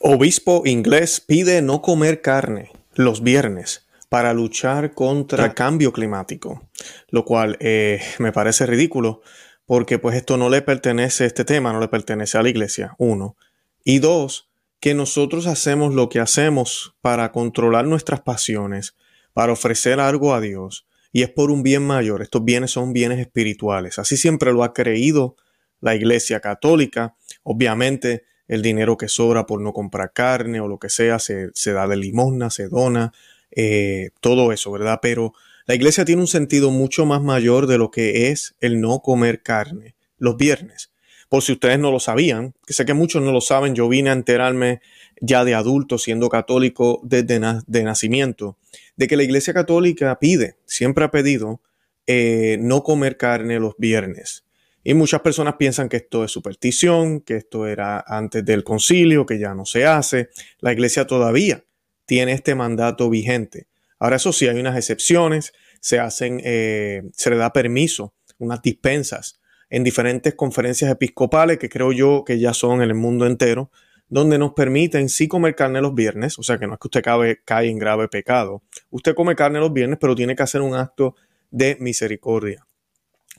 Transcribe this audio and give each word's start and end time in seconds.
Obispo 0.00 0.62
inglés 0.64 1.20
pide 1.20 1.60
no 1.60 1.82
comer 1.82 2.20
carne 2.20 2.70
los 2.94 3.22
viernes 3.22 3.86
para 4.08 4.32
luchar 4.32 4.94
contra 4.94 5.44
el 5.44 5.54
cambio 5.54 5.92
climático, 5.92 6.68
lo 7.10 7.24
cual 7.24 7.56
eh, 7.60 8.00
me 8.18 8.32
parece 8.32 8.64
ridículo 8.66 9.22
porque 9.66 9.98
pues 9.98 10.16
esto 10.16 10.38
no 10.38 10.48
le 10.48 10.62
pertenece, 10.62 11.26
este 11.26 11.44
tema 11.44 11.72
no 11.72 11.80
le 11.80 11.88
pertenece 11.88 12.38
a 12.38 12.42
la 12.42 12.48
iglesia, 12.48 12.94
uno. 12.96 13.36
Y 13.84 13.98
dos, 13.98 14.48
que 14.80 14.94
nosotros 14.94 15.46
hacemos 15.46 15.92
lo 15.94 16.08
que 16.08 16.20
hacemos 16.20 16.94
para 17.02 17.32
controlar 17.32 17.84
nuestras 17.84 18.20
pasiones, 18.20 18.96
para 19.34 19.52
ofrecer 19.52 20.00
algo 20.00 20.32
a 20.32 20.40
Dios, 20.40 20.86
y 21.12 21.22
es 21.22 21.30
por 21.30 21.50
un 21.50 21.62
bien 21.62 21.86
mayor. 21.86 22.22
Estos 22.22 22.44
bienes 22.44 22.70
son 22.70 22.92
bienes 22.92 23.18
espirituales. 23.18 23.98
Así 23.98 24.16
siempre 24.16 24.52
lo 24.52 24.62
ha 24.62 24.72
creído 24.72 25.36
la 25.80 25.94
iglesia 25.94 26.40
católica. 26.40 27.16
Obviamente 27.42 28.24
el 28.48 28.62
dinero 28.62 28.96
que 28.96 29.08
sobra 29.08 29.46
por 29.46 29.60
no 29.60 29.72
comprar 29.72 30.12
carne 30.12 30.60
o 30.60 30.68
lo 30.68 30.78
que 30.78 30.88
sea 30.88 31.18
se, 31.18 31.52
da 31.66 31.86
de 31.86 31.96
limosna, 31.96 32.50
se 32.50 32.68
dona, 32.68 33.12
eh, 33.50 34.10
todo 34.20 34.52
eso, 34.52 34.72
¿verdad? 34.72 34.98
Pero 35.00 35.34
la 35.66 35.74
iglesia 35.74 36.04
tiene 36.04 36.22
un 36.22 36.28
sentido 36.28 36.70
mucho 36.70 37.04
más 37.04 37.22
mayor 37.22 37.66
de 37.66 37.78
lo 37.78 37.90
que 37.90 38.30
es 38.30 38.56
el 38.60 38.80
no 38.80 39.00
comer 39.00 39.42
carne 39.42 39.94
los 40.16 40.36
viernes. 40.36 40.90
Por 41.28 41.42
si 41.42 41.52
ustedes 41.52 41.78
no 41.78 41.90
lo 41.90 42.00
sabían, 42.00 42.54
que 42.66 42.72
sé 42.72 42.86
que 42.86 42.94
muchos 42.94 43.22
no 43.22 43.32
lo 43.32 43.42
saben, 43.42 43.74
yo 43.74 43.86
vine 43.86 44.08
a 44.08 44.14
enterarme 44.14 44.80
ya 45.20 45.44
de 45.44 45.54
adulto, 45.54 45.98
siendo 45.98 46.30
católico 46.30 47.00
desde 47.02 47.38
de 47.66 47.82
nacimiento, 47.82 48.56
de 48.96 49.08
que 49.08 49.16
la 49.16 49.24
iglesia 49.24 49.52
católica 49.52 50.18
pide, 50.18 50.56
siempre 50.64 51.04
ha 51.04 51.10
pedido, 51.10 51.60
eh, 52.06 52.56
no 52.60 52.82
comer 52.82 53.18
carne 53.18 53.60
los 53.60 53.74
viernes. 53.76 54.44
Y 54.88 54.94
muchas 54.94 55.20
personas 55.20 55.56
piensan 55.58 55.90
que 55.90 55.98
esto 55.98 56.24
es 56.24 56.30
superstición, 56.30 57.20
que 57.20 57.36
esto 57.36 57.66
era 57.66 58.02
antes 58.06 58.42
del 58.42 58.64
concilio, 58.64 59.26
que 59.26 59.38
ya 59.38 59.52
no 59.52 59.66
se 59.66 59.84
hace. 59.84 60.30
La 60.60 60.72
iglesia 60.72 61.06
todavía 61.06 61.62
tiene 62.06 62.32
este 62.32 62.54
mandato 62.54 63.10
vigente. 63.10 63.66
Ahora, 63.98 64.16
eso 64.16 64.32
sí, 64.32 64.48
hay 64.48 64.58
unas 64.58 64.78
excepciones, 64.78 65.52
se 65.82 65.98
hacen, 65.98 66.40
eh, 66.42 67.02
se 67.12 67.28
le 67.28 67.36
da 67.36 67.52
permiso, 67.52 68.14
unas 68.38 68.62
dispensas 68.62 69.42
en 69.68 69.84
diferentes 69.84 70.34
conferencias 70.34 70.90
episcopales 70.90 71.58
que 71.58 71.68
creo 71.68 71.92
yo 71.92 72.24
que 72.24 72.38
ya 72.38 72.54
son 72.54 72.80
en 72.80 72.88
el 72.88 72.94
mundo 72.94 73.26
entero, 73.26 73.70
donde 74.08 74.38
nos 74.38 74.54
permiten 74.54 75.10
sí 75.10 75.28
comer 75.28 75.54
carne 75.54 75.82
los 75.82 75.94
viernes, 75.94 76.38
o 76.38 76.42
sea 76.42 76.56
que 76.58 76.66
no 76.66 76.72
es 76.72 76.80
que 76.80 76.86
usted 76.88 77.02
cabe, 77.02 77.42
cae 77.44 77.68
en 77.68 77.78
grave 77.78 78.08
pecado. 78.08 78.62
Usted 78.88 79.14
come 79.14 79.36
carne 79.36 79.60
los 79.60 79.70
viernes, 79.70 79.98
pero 80.00 80.14
tiene 80.14 80.34
que 80.34 80.44
hacer 80.44 80.62
un 80.62 80.74
acto 80.74 81.14
de 81.50 81.76
misericordia. 81.78 82.64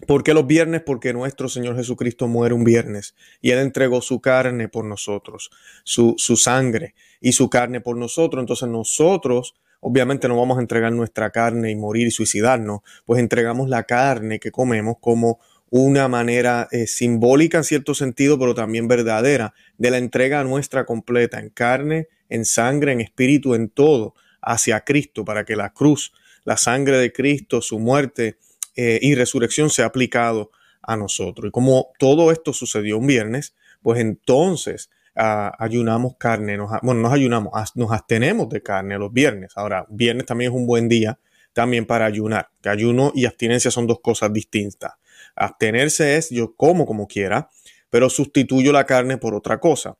¿Por 0.07 0.23
qué 0.23 0.33
los 0.33 0.47
viernes? 0.47 0.81
Porque 0.85 1.13
nuestro 1.13 1.49
Señor 1.49 1.75
Jesucristo 1.75 2.27
muere 2.27 2.53
un 2.53 2.63
viernes 2.63 3.15
y 3.41 3.51
Él 3.51 3.59
entregó 3.59 4.01
su 4.01 4.21
carne 4.21 4.69
por 4.69 4.85
nosotros, 4.85 5.51
su, 5.83 6.15
su 6.17 6.37
sangre 6.37 6.95
y 7.21 7.33
su 7.33 7.49
carne 7.49 7.81
por 7.81 7.97
nosotros. 7.97 8.41
Entonces 8.41 8.69
nosotros, 8.69 9.55
obviamente 9.81 10.27
no 10.27 10.37
vamos 10.37 10.57
a 10.57 10.61
entregar 10.61 10.93
nuestra 10.93 11.31
carne 11.31 11.71
y 11.71 11.75
morir 11.75 12.07
y 12.07 12.11
suicidarnos, 12.11 12.79
pues 13.05 13.19
entregamos 13.19 13.69
la 13.69 13.83
carne 13.83 14.39
que 14.39 14.51
comemos 14.51 14.95
como 14.99 15.39
una 15.69 16.07
manera 16.07 16.67
eh, 16.71 16.87
simbólica 16.87 17.59
en 17.59 17.63
cierto 17.63 17.93
sentido, 17.93 18.39
pero 18.39 18.55
también 18.55 18.87
verdadera, 18.87 19.53
de 19.77 19.91
la 19.91 19.97
entrega 19.97 20.43
nuestra 20.43 20.85
completa 20.85 21.39
en 21.39 21.49
carne, 21.49 22.07
en 22.29 22.45
sangre, 22.45 22.93
en 22.93 23.01
espíritu, 23.01 23.53
en 23.53 23.69
todo, 23.69 24.15
hacia 24.41 24.81
Cristo, 24.81 25.25
para 25.25 25.45
que 25.45 25.55
la 25.55 25.71
cruz, 25.73 26.13
la 26.43 26.57
sangre 26.57 26.97
de 26.97 27.11
Cristo, 27.11 27.61
su 27.61 27.79
muerte, 27.79 28.37
eh, 28.81 28.97
y 29.01 29.13
resurrección 29.13 29.69
se 29.69 29.83
ha 29.83 29.87
aplicado 29.87 30.51
a 30.81 30.95
nosotros. 30.95 31.49
Y 31.49 31.51
como 31.51 31.91
todo 31.99 32.31
esto 32.31 32.53
sucedió 32.53 32.97
un 32.97 33.07
viernes, 33.07 33.53
pues 33.81 33.99
entonces 33.99 34.89
ah, 35.17 35.53
ayunamos 35.59 36.15
carne, 36.17 36.57
bueno, 36.81 37.01
nos 37.01 37.11
ayunamos, 37.11 37.51
nos 37.75 37.91
abstenemos 37.91 38.47
de 38.47 38.63
carne 38.63 38.97
los 38.97 39.11
viernes. 39.11 39.51
Ahora, 39.57 39.85
viernes 39.89 40.27
también 40.27 40.51
es 40.51 40.55
un 40.55 40.65
buen 40.65 40.87
día 40.87 41.19
también 41.51 41.85
para 41.85 42.05
ayunar, 42.05 42.51
que 42.61 42.69
ayuno 42.69 43.11
y 43.13 43.25
abstinencia 43.25 43.69
son 43.69 43.85
dos 43.85 43.99
cosas 43.99 44.31
distintas. 44.31 44.93
Abstenerse 45.35 46.15
es 46.15 46.29
yo 46.29 46.55
como 46.55 46.85
como 46.85 47.05
quiera, 47.05 47.49
pero 47.89 48.09
sustituyo 48.09 48.71
la 48.71 48.85
carne 48.85 49.17
por 49.17 49.35
otra 49.35 49.59
cosa, 49.59 49.97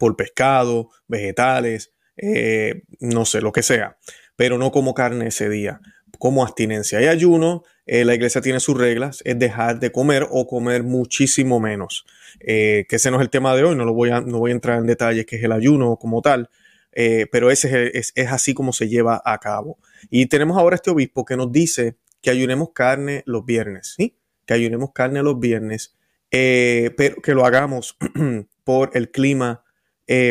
por 0.00 0.16
pescado, 0.16 0.90
vegetales, 1.06 1.92
eh, 2.16 2.82
no 2.98 3.24
sé, 3.26 3.40
lo 3.40 3.52
que 3.52 3.62
sea, 3.62 3.96
pero 4.34 4.58
no 4.58 4.72
como 4.72 4.92
carne 4.92 5.28
ese 5.28 5.48
día 5.48 5.80
como 6.18 6.42
abstinencia 6.42 7.00
y 7.00 7.06
ayuno, 7.06 7.64
eh, 7.86 8.04
la 8.04 8.14
iglesia 8.14 8.40
tiene 8.40 8.60
sus 8.60 8.78
reglas, 8.78 9.22
es 9.24 9.38
dejar 9.38 9.80
de 9.80 9.90
comer 9.90 10.26
o 10.30 10.46
comer 10.46 10.82
muchísimo 10.82 11.60
menos. 11.60 12.04
Eh, 12.40 12.86
que 12.88 12.96
ese 12.96 13.10
no 13.10 13.16
es 13.18 13.22
el 13.22 13.30
tema 13.30 13.54
de 13.54 13.64
hoy, 13.64 13.76
no, 13.76 13.84
lo 13.84 13.92
voy 13.92 14.10
a, 14.10 14.20
no 14.20 14.38
voy 14.38 14.50
a 14.50 14.54
entrar 14.54 14.78
en 14.78 14.86
detalles 14.86 15.26
que 15.26 15.36
es 15.36 15.44
el 15.44 15.52
ayuno 15.52 15.96
como 15.96 16.22
tal, 16.22 16.48
eh, 16.92 17.26
pero 17.32 17.50
ese 17.50 17.90
es, 17.94 18.12
así 18.28 18.54
como 18.54 18.72
se 18.72 18.88
lleva 18.88 19.20
a 19.24 19.38
cabo. 19.38 19.78
Y 20.10 20.26
tenemos 20.26 20.58
ahora 20.58 20.76
este 20.76 20.90
obispo 20.90 21.24
que 21.24 21.36
nos 21.36 21.50
dice 21.50 21.96
que 22.20 22.30
ayunemos 22.30 22.70
carne 22.72 23.22
los 23.26 23.44
viernes, 23.44 23.94
¿sí? 23.96 24.16
Que 24.46 24.54
ayunemos 24.54 24.92
carne 24.92 25.22
los 25.22 25.38
viernes, 25.40 25.96
pero 26.30 27.16
que 27.22 27.34
lo 27.34 27.44
hagamos 27.44 27.96
por 28.64 28.90
el 28.94 29.10
clima, 29.10 29.64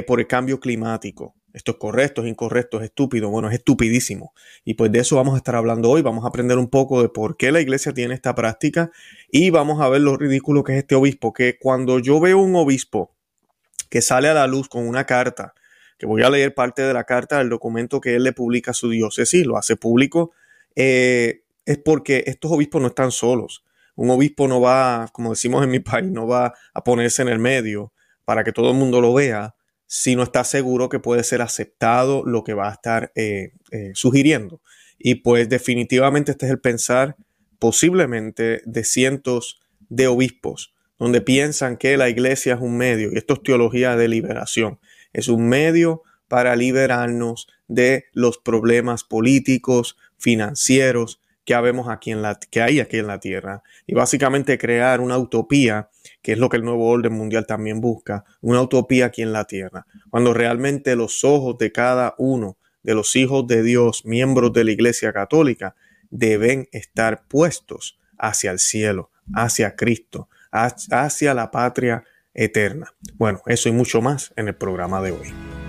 por 0.08 0.19
el 0.19 0.28
cambio 0.28 0.59
climático. 0.59 1.36
Esto 1.53 1.72
es 1.72 1.78
correcto, 1.78 2.23
es 2.23 2.29
incorrecto, 2.29 2.79
es 2.79 2.85
estúpido. 2.85 3.29
Bueno, 3.29 3.50
es 3.50 3.56
estupidísimo. 3.56 4.34
Y 4.63 4.75
pues 4.75 4.91
de 4.91 5.00
eso 5.00 5.17
vamos 5.17 5.34
a 5.34 5.38
estar 5.38 5.56
hablando 5.56 5.89
hoy. 5.89 6.01
Vamos 6.01 6.23
a 6.23 6.29
aprender 6.29 6.57
un 6.57 6.69
poco 6.69 7.01
de 7.01 7.09
por 7.09 7.35
qué 7.38 7.51
la 7.51 7.59
iglesia 7.62 7.94
tiene 7.94 8.13
esta 8.13 8.34
práctica 8.35 8.91
y 9.29 9.50
vamos 9.50 9.81
a 9.81 9.89
ver 9.89 10.01
lo 10.01 10.16
ridículo 10.17 10.63
que 10.63 10.73
es 10.73 10.78
este 10.79 10.95
obispo. 10.95 11.34
Que 11.34 11.57
cuando 11.59 12.00
yo 12.00 12.19
veo 12.19 12.38
un 12.39 12.56
obispo 12.56 13.13
que 13.89 14.01
sale 14.01 14.29
a 14.29 14.34
la 14.34 14.47
luz 14.47 14.69
con 14.69 14.88
una 14.88 15.06
carta, 15.06 15.53
que 15.97 16.06
voy 16.06 16.23
a 16.23 16.29
leer 16.29 16.53
parte 16.56 16.81
de 16.81 16.94
la 16.94 17.03
carta 17.03 17.39
del 17.39 17.50
documento 17.50 18.00
que 18.00 18.16
él 18.16 18.23
le 18.23 18.33
publica 18.33 18.72
a 18.72 18.73
su 18.73 18.89
diócesis, 18.89 19.45
lo 19.45 19.57
hace 19.57 19.75
público, 19.75 20.31
eh, 20.75 21.44
es 21.66 21.78
porque 21.78 22.23
estos 22.28 22.51
obispos 22.51 22.81
no 22.81 22.88
están 22.88 23.12
solos. 23.12 23.63
Un 23.95 24.09
obispo 24.09 24.47
no 24.47 24.62
va, 24.62 25.09
como 25.12 25.31
decimos 25.31 25.63
en 25.63 25.69
mi 25.69 25.79
país, 25.79 26.09
no 26.09 26.25
va 26.28 26.53
a 26.73 26.83
ponerse 26.83 27.22
en 27.22 27.28
el 27.28 27.39
medio 27.39 27.91
para 28.23 28.44
que 28.44 28.53
todo 28.53 28.72
el 28.72 28.78
mundo 28.78 29.01
lo 29.01 29.13
vea 29.13 29.56
si 29.94 30.16
no 30.16 30.24
está 30.24 30.46
seguro 30.46 30.88
que 30.88 31.02
puede 31.02 31.22
ser 31.25 31.41
aceptado 31.41 32.24
lo 32.25 32.46
que 32.46 32.53
va 32.53 32.69
a 32.69 32.72
estar 32.72 33.12
eh, 33.13 33.52
eh, 33.72 33.91
sugiriendo. 33.94 34.62
Y 34.97 35.16
pues 35.16 35.50
definitivamente 35.50 36.31
este 36.31 36.46
es 36.46 36.52
el 36.53 36.62
pensar 36.62 37.18
posiblemente 37.59 38.62
de 38.63 38.85
cientos 38.85 39.59
de 39.90 40.07
obispos, 40.07 40.74
donde 40.97 41.19
piensan 41.19 41.75
que 41.75 41.97
la 41.97 42.07
iglesia 42.07 42.53
es 42.53 42.62
un 42.62 42.78
medio, 42.78 43.12
y 43.12 43.18
esto 43.18 43.34
es 43.34 43.44
teología 43.44 43.97
de 43.97 44.07
liberación, 44.07 44.80
es 45.12 45.28
un 45.28 45.50
medio 45.50 46.03
para 46.30 46.56
liberarnos 46.56 47.50
de 47.68 48.06
los 48.13 48.38
problemas 48.38 49.03
políticos, 49.03 49.97
financieros 50.18 51.21
que, 51.46 51.56
aquí 51.56 52.12
en 52.12 52.22
la, 52.22 52.40
que 52.50 52.62
hay 52.62 52.79
aquí 52.79 52.97
en 52.97 53.07
la 53.07 53.19
tierra. 53.19 53.63
Y 53.88 53.94
básicamente 53.94 54.57
crear 54.57 55.02
una 55.02 55.18
utopía 55.18 55.90
que 56.22 56.34
es 56.34 56.38
lo 56.38 56.50
que 56.50 56.57
el 56.57 56.63
nuevo 56.63 56.88
orden 56.88 57.13
mundial 57.13 57.46
también 57.46 57.81
busca, 57.81 58.25
una 58.41 58.62
utopía 58.62 59.07
aquí 59.07 59.22
en 59.22 59.34
la 59.34 59.46
tierra, 59.46 59.85
cuando 60.09 60.34
realmente 60.34 60.96
los 60.96 61.24
ojos 61.24 61.57
de 61.57 61.72
cada 61.72 62.16
uno 62.18 62.57
de 62.84 62.96
los 62.96 63.16
hijos 63.16 63.47
de 63.47 63.63
Dios, 63.63 64.06
miembros 64.06 64.53
de 64.53 64.63
la 64.63 64.72
Iglesia 64.72 65.13
Católica, 65.13 65.75
deben 66.09 66.68
estar 66.72 67.24
puestos 67.28 68.00
hacia 68.18 68.51
el 68.51 68.59
cielo, 68.59 69.09
hacia 69.34 69.75
Cristo, 69.75 70.30
hacia 70.51 71.34
la 71.34 71.51
patria 71.51 72.03
eterna. 72.34 72.94
Bueno, 73.16 73.41
eso 73.46 73.69
y 73.69 73.72
mucho 73.72 74.01
más 74.01 74.34
en 74.35 74.47
el 74.47 74.56
programa 74.56 75.01
de 75.01 75.12
hoy. 75.12 75.61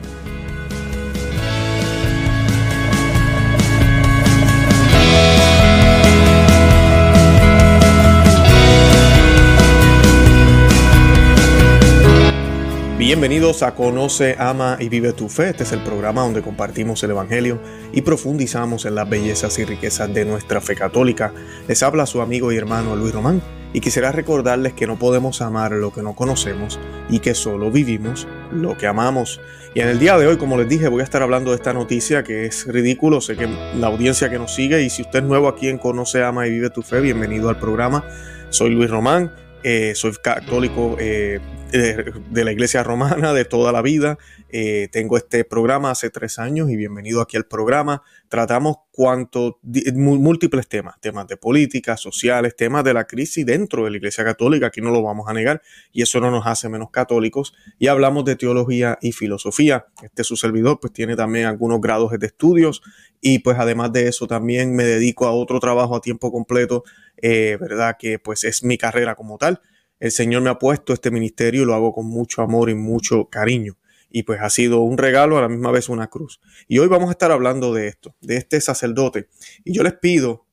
Bienvenidos 13.05 13.65
a 13.65 13.75
Conoce, 13.75 14.37
Ama 14.39 14.77
y 14.79 14.89
Vive 14.89 15.13
tu 15.13 15.29
Fe. 15.29 15.49
Este 15.49 15.65
es 15.65 15.73
el 15.73 15.81
programa 15.81 16.23
donde 16.23 16.41
compartimos 16.41 17.03
el 17.03 17.11
Evangelio 17.11 17.61
y 17.93 18.03
profundizamos 18.03 18.85
en 18.85 18.95
las 18.95 19.11
bellezas 19.11 19.59
y 19.59 19.65
riquezas 19.65 20.15
de 20.15 20.25
nuestra 20.25 20.61
fe 20.61 20.77
católica. 20.77 21.35
Les 21.67 21.83
habla 21.83 22.07
su 22.07 22.23
amigo 22.23 22.53
y 22.53 22.57
hermano 22.57 22.95
Luis 22.95 23.13
Román 23.13 23.43
y 23.73 23.81
quisiera 23.81 24.13
recordarles 24.13 24.75
que 24.75 24.87
no 24.87 25.01
podemos 25.01 25.43
amar 25.43 25.73
lo 25.73 25.93
que 25.93 26.01
no 26.01 26.15
conocemos 26.15 26.79
y 27.11 27.19
que 27.19 27.35
solo 27.35 27.73
vivimos 27.73 28.29
lo 28.53 28.79
que 28.79 28.87
amamos. 28.87 29.41
Y 29.75 29.81
en 29.81 29.89
el 29.89 29.99
día 29.99 30.17
de 30.17 30.29
hoy, 30.29 30.37
como 30.37 30.57
les 30.57 30.69
dije, 30.69 30.87
voy 30.87 31.01
a 31.01 31.05
estar 31.05 31.23
hablando 31.23 31.51
de 31.51 31.57
esta 31.57 31.73
noticia 31.73 32.23
que 32.23 32.47
es 32.47 32.69
ridículo. 32.69 33.21
Sé 33.21 33.35
que 33.37 33.49
la 33.49 33.89
audiencia 33.89 34.31
que 34.31 34.39
nos 34.39 34.55
sigue 34.55 34.81
y 34.81 34.91
si 34.91 35.03
usted 35.03 35.19
es 35.19 35.25
nuevo 35.25 35.49
aquí 35.49 35.67
en 35.67 35.79
Conoce, 35.79 36.23
Ama 36.23 36.47
y 36.47 36.51
Vive 36.53 36.71
tu 36.71 36.83
Fe, 36.83 37.01
bienvenido 37.01 37.49
al 37.49 37.59
programa. 37.59 38.05
Soy 38.51 38.71
Luis 38.71 38.89
Román, 38.89 39.33
eh, 39.65 39.93
soy 39.97 40.13
católico. 40.23 40.95
Eh, 41.01 41.41
de, 41.73 42.45
la 42.45 42.53
iglesia 42.53 42.83
romana 42.83 43.33
de 43.33 43.45
toda 43.45 43.73
la 43.73 43.83
vida. 43.83 44.19
Eh, 44.51 44.89
tengo 44.93 45.17
este 45.17 45.45
programa 45.45 45.91
hace 45.91 46.11
tres 46.11 46.39
años 46.39 46.71
y 46.71 46.77
bienvenido 46.77 47.21
aquí 47.23 47.37
al 47.37 47.47
programa. 47.47 48.03
Tratamos 48.29 48.77
cuanto, 48.91 49.59
múltiples 49.95 50.69
temas, 50.69 51.01
temas 51.01 51.27
de 51.27 51.37
política, 51.37 51.97
sociales, 51.97 52.55
temas 52.57 52.85
de 52.85 52.93
la 52.93 53.07
crisis 53.07 53.47
dentro 53.47 53.85
de 53.85 53.91
la 53.91 53.97
iglesia 53.97 54.25
católica, 54.25 54.67
aquí 54.67 54.83
no 54.83 54.91
lo 54.91 55.03
vamos 55.03 55.29
a 55.29 55.33
negar 55.33 55.63
y 55.93 56.03
eso 56.03 56.21
no 56.21 56.31
nos 56.31 56.47
hace 56.47 56.69
menos 56.69 56.91
católicos. 56.91 57.55
Y 57.79 57.87
hablamos 57.87 58.25
de 58.25 58.37
teología 58.37 58.99
y 59.01 59.13
filosofía. 59.13 59.87
Este 60.03 60.25
su 60.25 60.37
servidor 60.37 60.79
pues 60.81 60.93
tiene 60.93 61.17
también 61.17 61.47
algunos 61.47 61.81
grados 61.81 62.13
de 62.19 62.27
estudios 62.27 62.83
y 63.21 63.39
pues 63.39 63.59
además 63.59 63.93
de 63.93 64.09
eso 64.09 64.27
también 64.27 64.75
me 64.75 64.85
dedico 64.85 65.27
a 65.27 65.33
otro 65.33 65.59
trabajo 65.59 65.97
a 65.97 66.01
tiempo 66.01 66.31
completo, 66.31 66.85
eh, 67.17 67.57
¿verdad? 67.59 67.97
Que 67.99 68.19
pues 68.19 68.45
es 68.45 68.63
mi 68.63 68.77
carrera 68.77 69.15
como 69.15 69.39
tal 69.39 69.61
el 70.03 70.11
Señor 70.11 70.43
me 70.43 70.51
ha 70.51 70.59
puesto 70.59 70.93
este 70.93 71.13
ministerio 71.13 71.63
y 71.63 71.65
lo 71.65 71.75
hago 71.75 71.95
con 71.95 72.07
mucho 72.07 72.43
amor 72.43 72.69
y 72.69 72.75
mucho 72.75 73.29
cariño. 73.31 73.79
Y 74.11 74.25
pues 74.25 74.41
ha 74.43 74.51
sido 74.51 74.81
un 74.81 74.99
regalo, 74.99 75.39
a 75.39 75.43
la 75.43 75.49
misma 75.49 75.71
vez 75.71 75.89
una 75.89 76.09
cruz. 76.09 76.41
Y 76.67 76.81
hoy 76.81 76.89
vamos 76.89 77.09
a 77.09 77.13
estar 77.13 77.31
hablando 77.31 77.73
de 77.73 77.87
esto, 77.87 78.17
de 78.21 78.37
este 78.37 78.61
sacerdote. 78.61 79.29
Y 79.65 79.73
yo 79.73 79.85
les 79.85 79.93
pido 79.93 80.45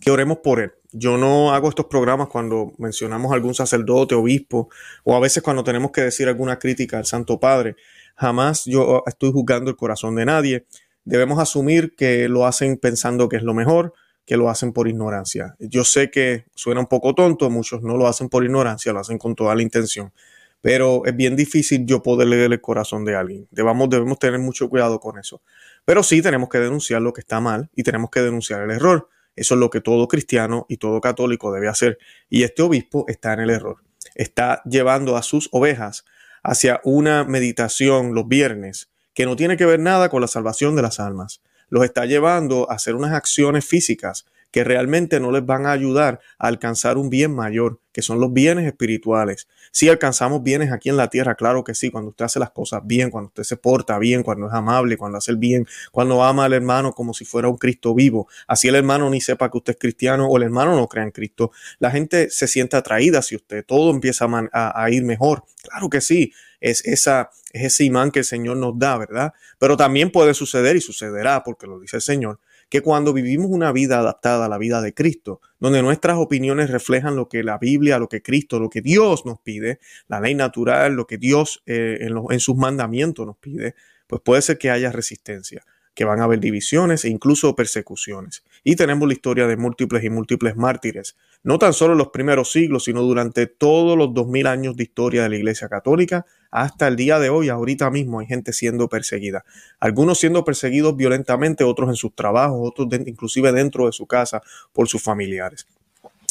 que 0.00 0.10
oremos 0.10 0.38
por 0.38 0.58
él. 0.58 0.72
Yo 0.90 1.16
no 1.16 1.54
hago 1.54 1.68
estos 1.68 1.86
programas 1.86 2.26
cuando 2.26 2.72
mencionamos 2.78 3.32
algún 3.32 3.54
sacerdote, 3.54 4.16
obispo, 4.16 4.68
o 5.04 5.14
a 5.14 5.20
veces 5.20 5.44
cuando 5.44 5.62
tenemos 5.62 5.92
que 5.92 6.00
decir 6.00 6.26
alguna 6.26 6.58
crítica 6.58 6.98
al 6.98 7.06
Santo 7.06 7.38
Padre. 7.38 7.76
Jamás 8.16 8.64
yo 8.64 9.04
estoy 9.06 9.30
juzgando 9.30 9.70
el 9.70 9.76
corazón 9.76 10.16
de 10.16 10.24
nadie. 10.24 10.66
Debemos 11.04 11.38
asumir 11.38 11.94
que 11.94 12.28
lo 12.28 12.44
hacen 12.44 12.76
pensando 12.78 13.28
que 13.28 13.36
es 13.36 13.44
lo 13.44 13.54
mejor, 13.54 13.94
que 14.26 14.36
lo 14.36 14.48
hacen 14.48 14.72
por 14.72 14.88
ignorancia. 14.88 15.54
Yo 15.58 15.84
sé 15.84 16.10
que 16.10 16.46
suena 16.54 16.80
un 16.80 16.86
poco 16.86 17.14
tonto, 17.14 17.50
muchos 17.50 17.82
no 17.82 17.96
lo 17.96 18.06
hacen 18.06 18.28
por 18.28 18.44
ignorancia, 18.44 18.92
lo 18.92 19.00
hacen 19.00 19.18
con 19.18 19.34
toda 19.34 19.54
la 19.54 19.62
intención, 19.62 20.12
pero 20.60 21.04
es 21.04 21.14
bien 21.14 21.36
difícil 21.36 21.84
yo 21.84 22.02
poder 22.02 22.28
leer 22.28 22.52
el 22.52 22.60
corazón 22.60 23.04
de 23.04 23.14
alguien. 23.14 23.46
Debemos 23.50 24.18
tener 24.18 24.38
mucho 24.38 24.70
cuidado 24.70 24.98
con 24.98 25.18
eso. 25.18 25.42
Pero 25.84 26.02
sí 26.02 26.22
tenemos 26.22 26.48
que 26.48 26.58
denunciar 26.58 27.02
lo 27.02 27.12
que 27.12 27.20
está 27.20 27.40
mal 27.40 27.68
y 27.74 27.82
tenemos 27.82 28.10
que 28.10 28.22
denunciar 28.22 28.62
el 28.62 28.70
error. 28.70 29.10
Eso 29.36 29.54
es 29.54 29.60
lo 29.60 29.68
que 29.68 29.82
todo 29.82 30.08
cristiano 30.08 30.64
y 30.68 30.78
todo 30.78 31.00
católico 31.02 31.52
debe 31.52 31.68
hacer. 31.68 31.98
Y 32.30 32.44
este 32.44 32.62
obispo 32.62 33.04
está 33.08 33.34
en 33.34 33.40
el 33.40 33.50
error. 33.50 33.82
Está 34.14 34.62
llevando 34.64 35.18
a 35.18 35.22
sus 35.22 35.50
ovejas 35.52 36.06
hacia 36.42 36.80
una 36.84 37.24
meditación 37.24 38.14
los 38.14 38.26
viernes 38.26 38.90
que 39.12 39.26
no 39.26 39.36
tiene 39.36 39.58
que 39.58 39.66
ver 39.66 39.80
nada 39.80 40.08
con 40.08 40.22
la 40.22 40.28
salvación 40.28 40.76
de 40.76 40.82
las 40.82 40.98
almas 40.98 41.42
los 41.68 41.84
está 41.84 42.06
llevando 42.06 42.70
a 42.70 42.74
hacer 42.74 42.94
unas 42.94 43.12
acciones 43.12 43.64
físicas 43.64 44.24
que 44.54 44.62
realmente 44.62 45.18
no 45.18 45.32
les 45.32 45.44
van 45.44 45.66
a 45.66 45.72
ayudar 45.72 46.20
a 46.38 46.46
alcanzar 46.46 46.96
un 46.96 47.10
bien 47.10 47.34
mayor, 47.34 47.80
que 47.90 48.02
son 48.02 48.20
los 48.20 48.32
bienes 48.32 48.64
espirituales. 48.68 49.48
Si 49.72 49.88
alcanzamos 49.88 50.44
bienes 50.44 50.70
aquí 50.70 50.90
en 50.90 50.96
la 50.96 51.10
tierra, 51.10 51.34
claro 51.34 51.64
que 51.64 51.74
sí, 51.74 51.90
cuando 51.90 52.10
usted 52.10 52.26
hace 52.26 52.38
las 52.38 52.52
cosas 52.52 52.80
bien, 52.84 53.10
cuando 53.10 53.26
usted 53.26 53.42
se 53.42 53.56
porta 53.56 53.98
bien, 53.98 54.22
cuando 54.22 54.46
es 54.46 54.52
amable, 54.52 54.96
cuando 54.96 55.18
hace 55.18 55.32
el 55.32 55.38
bien, 55.38 55.66
cuando 55.90 56.22
ama 56.22 56.44
al 56.44 56.52
hermano 56.52 56.92
como 56.92 57.14
si 57.14 57.24
fuera 57.24 57.48
un 57.48 57.56
Cristo 57.56 57.96
vivo. 57.96 58.28
Así 58.46 58.68
el 58.68 58.76
hermano 58.76 59.10
ni 59.10 59.20
sepa 59.20 59.50
que 59.50 59.58
usted 59.58 59.72
es 59.72 59.78
cristiano 59.80 60.28
o 60.28 60.36
el 60.36 60.44
hermano 60.44 60.76
no 60.76 60.86
crea 60.86 61.02
en 61.02 61.10
Cristo. 61.10 61.50
La 61.80 61.90
gente 61.90 62.30
se 62.30 62.46
siente 62.46 62.76
atraída 62.76 63.18
hacia 63.18 63.36
usted, 63.36 63.64
todo 63.66 63.90
empieza 63.90 64.26
a, 64.52 64.84
a 64.84 64.90
ir 64.92 65.02
mejor. 65.02 65.42
Claro 65.64 65.90
que 65.90 66.00
sí, 66.00 66.32
es, 66.60 66.86
esa, 66.86 67.30
es 67.52 67.64
ese 67.64 67.82
imán 67.82 68.12
que 68.12 68.20
el 68.20 68.24
Señor 68.24 68.56
nos 68.56 68.78
da, 68.78 68.96
¿verdad? 68.98 69.32
Pero 69.58 69.76
también 69.76 70.12
puede 70.12 70.32
suceder 70.32 70.76
y 70.76 70.80
sucederá, 70.80 71.42
porque 71.42 71.66
lo 71.66 71.80
dice 71.80 71.96
el 71.96 72.02
Señor, 72.02 72.38
que 72.74 72.82
cuando 72.82 73.12
vivimos 73.12 73.52
una 73.52 73.70
vida 73.70 74.00
adaptada 74.00 74.46
a 74.46 74.48
la 74.48 74.58
vida 74.58 74.82
de 74.82 74.92
Cristo, 74.92 75.40
donde 75.60 75.80
nuestras 75.80 76.16
opiniones 76.16 76.70
reflejan 76.70 77.14
lo 77.14 77.28
que 77.28 77.44
la 77.44 77.56
Biblia, 77.56 78.00
lo 78.00 78.08
que 78.08 78.20
Cristo, 78.20 78.58
lo 78.58 78.68
que 78.68 78.80
Dios 78.80 79.24
nos 79.24 79.38
pide, 79.38 79.78
la 80.08 80.18
ley 80.18 80.34
natural, 80.34 80.94
lo 80.94 81.06
que 81.06 81.16
Dios 81.16 81.62
eh, 81.66 81.98
en, 82.00 82.16
en 82.28 82.40
sus 82.40 82.56
mandamientos 82.56 83.24
nos 83.28 83.36
pide, 83.36 83.76
pues 84.08 84.22
puede 84.22 84.42
ser 84.42 84.58
que 84.58 84.72
haya 84.72 84.90
resistencia 84.90 85.64
que 85.94 86.04
van 86.04 86.20
a 86.20 86.24
haber 86.24 86.40
divisiones 86.40 87.04
e 87.04 87.08
incluso 87.08 87.54
persecuciones. 87.54 88.42
Y 88.62 88.76
tenemos 88.76 89.06
la 89.06 89.14
historia 89.14 89.46
de 89.46 89.56
múltiples 89.56 90.02
y 90.04 90.10
múltiples 90.10 90.56
mártires, 90.56 91.16
no 91.42 91.58
tan 91.58 91.72
solo 91.72 91.92
en 91.92 91.98
los 91.98 92.08
primeros 92.08 92.50
siglos, 92.50 92.84
sino 92.84 93.02
durante 93.02 93.46
todos 93.46 93.96
los 93.96 94.12
dos 94.12 94.26
mil 94.26 94.46
años 94.46 94.76
de 94.76 94.82
historia 94.82 95.22
de 95.22 95.28
la 95.28 95.36
Iglesia 95.36 95.68
Católica, 95.68 96.26
hasta 96.50 96.86
el 96.86 96.96
día 96.96 97.18
de 97.18 97.30
hoy, 97.30 97.48
ahorita 97.48 97.90
mismo 97.90 98.20
hay 98.20 98.26
gente 98.26 98.52
siendo 98.52 98.88
perseguida. 98.88 99.44
Algunos 99.80 100.20
siendo 100.20 100.44
perseguidos 100.44 100.96
violentamente, 100.96 101.64
otros 101.64 101.88
en 101.88 101.96
sus 101.96 102.14
trabajos, 102.14 102.60
otros 102.62 102.88
inclusive 103.06 103.50
dentro 103.52 103.86
de 103.86 103.92
su 103.92 104.06
casa 104.06 104.40
por 104.72 104.88
sus 104.88 105.02
familiares. 105.02 105.66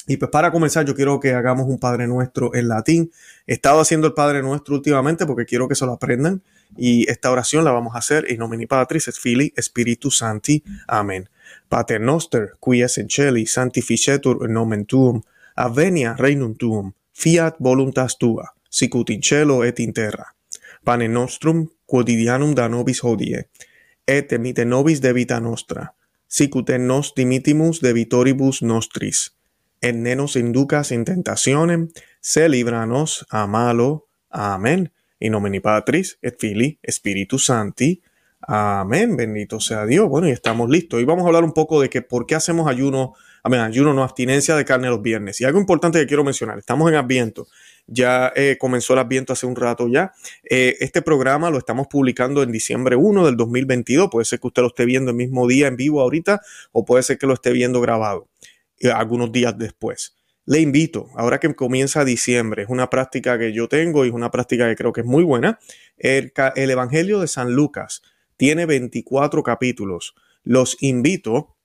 Y 0.05 0.17
pues 0.17 0.31
para 0.31 0.51
comenzar, 0.51 0.85
yo 0.85 0.95
quiero 0.95 1.19
que 1.19 1.33
hagamos 1.33 1.67
un 1.67 1.79
Padre 1.79 2.07
Nuestro 2.07 2.53
en 2.53 2.67
latín. 2.67 3.11
He 3.47 3.53
estado 3.53 3.79
haciendo 3.79 4.07
el 4.07 4.13
Padre 4.13 4.41
Nuestro 4.41 4.75
últimamente 4.75 5.25
porque 5.25 5.45
quiero 5.45 5.67
que 5.67 5.75
se 5.75 5.85
lo 5.85 5.93
aprendan. 5.93 6.41
Y 6.75 7.09
esta 7.09 7.31
oración 7.31 7.63
la 7.63 7.71
vamos 7.71 7.95
a 7.95 7.99
hacer 7.99 8.29
in 8.29 8.39
nomine 8.39 8.67
Patris 8.67 9.07
et 9.07 9.15
Filii 9.15 9.53
Spiritus 9.61 10.17
Sancti. 10.17 10.63
Amén. 10.87 11.29
Pater 11.69 12.01
noster, 12.01 12.53
qui 12.59 12.81
es 12.81 12.97
in 12.97 13.09
celi, 13.09 13.45
sanctificetur 13.45 14.49
nomen 14.49 14.85
tuum, 14.85 15.21
avenia 15.55 16.15
regnum 16.17 16.55
tuum, 16.55 16.93
fiat 17.13 17.55
voluntas 17.59 18.17
tua, 18.17 18.53
sicut 18.69 19.09
in 19.09 19.21
cielo 19.21 19.63
et 19.63 19.79
in 19.79 19.93
terra. 19.93 20.35
Pane 20.83 21.07
nostrum 21.07 21.69
quotidianum 21.85 22.55
da 22.55 22.67
nobis 22.67 23.03
hodie, 23.03 23.49
et 24.05 24.31
emite 24.33 24.65
nobis 24.65 25.01
debita 25.01 25.39
nostra, 25.39 25.93
sicut 26.27 26.69
en 26.69 26.87
nos 26.87 27.13
dimitimus 27.15 27.81
debitoribus 27.81 28.61
nostris 28.61 29.31
en 29.83 30.01
ne 30.01 30.15
nos 30.15 30.37
inducas 30.37 30.91
in 30.91 31.03
tentacionem, 31.03 31.89
se 32.21 32.47
libranos 32.47 33.25
a 33.29 33.47
malo. 33.47 34.07
Amén. 34.29 34.93
In 35.19 35.33
nomine 35.33 35.59
Patris 35.59 36.17
et 36.21 36.39
Filii 36.39 36.79
Spiritus 36.89 37.45
Santi. 37.45 38.01
Amén. 38.39 39.17
Bendito 39.17 39.59
sea 39.59 39.85
Dios. 39.85 40.07
Bueno, 40.07 40.29
y 40.29 40.31
estamos 40.31 40.69
listos. 40.69 41.01
Y 41.01 41.03
vamos 41.03 41.25
a 41.25 41.27
hablar 41.27 41.43
un 41.43 41.51
poco 41.51 41.81
de 41.81 41.89
que 41.89 42.01
por 42.01 42.25
qué 42.25 42.35
hacemos 42.35 42.69
ayuno, 42.69 43.13
amén, 43.43 43.59
ayuno 43.59 43.93
no 43.93 44.03
abstinencia 44.03 44.55
de 44.55 44.63
carne 44.63 44.87
los 44.87 45.01
viernes. 45.01 45.41
Y 45.41 45.43
algo 45.43 45.59
importante 45.59 45.99
que 45.99 46.07
quiero 46.07 46.23
mencionar, 46.23 46.57
estamos 46.57 46.89
en 46.89 46.95
Adviento. 46.95 47.47
Ya 47.85 48.31
eh, 48.37 48.57
comenzó 48.57 48.93
el 48.93 48.99
Adviento 48.99 49.33
hace 49.33 49.45
un 49.45 49.57
rato 49.57 49.89
ya. 49.89 50.13
Eh, 50.49 50.77
este 50.79 51.01
programa 51.01 51.49
lo 51.49 51.57
estamos 51.57 51.87
publicando 51.87 52.41
en 52.41 52.53
diciembre 52.53 52.95
1 52.95 53.25
del 53.25 53.35
2022. 53.35 54.07
Puede 54.09 54.23
ser 54.23 54.39
que 54.39 54.47
usted 54.47 54.61
lo 54.61 54.69
esté 54.69 54.85
viendo 54.85 55.11
el 55.11 55.17
mismo 55.17 55.45
día 55.45 55.67
en 55.67 55.75
vivo 55.75 55.99
ahorita 55.99 56.41
o 56.71 56.85
puede 56.85 57.03
ser 57.03 57.17
que 57.17 57.27
lo 57.27 57.33
esté 57.33 57.51
viendo 57.51 57.81
grabado. 57.81 58.29
Eh, 58.83 58.91
algunos 58.91 59.31
días 59.31 59.57
después. 59.57 60.17
Le 60.45 60.59
invito, 60.59 61.07
ahora 61.15 61.39
que 61.39 61.55
comienza 61.55 62.03
diciembre, 62.03 62.63
es 62.63 62.69
una 62.69 62.89
práctica 62.89 63.39
que 63.39 63.53
yo 63.53 63.69
tengo 63.69 64.03
y 64.03 64.09
es 64.09 64.13
una 64.13 64.29
práctica 64.29 64.67
que 64.67 64.75
creo 64.75 64.91
que 64.91 65.01
es 65.01 65.07
muy 65.07 65.23
buena. 65.23 65.57
El, 65.97 66.33
el 66.57 66.69
Evangelio 66.69 67.21
de 67.21 67.29
San 67.29 67.53
Lucas 67.53 68.01
tiene 68.35 68.65
24 68.65 69.41
capítulos. 69.41 70.15
Los 70.43 70.75
invito 70.81 71.55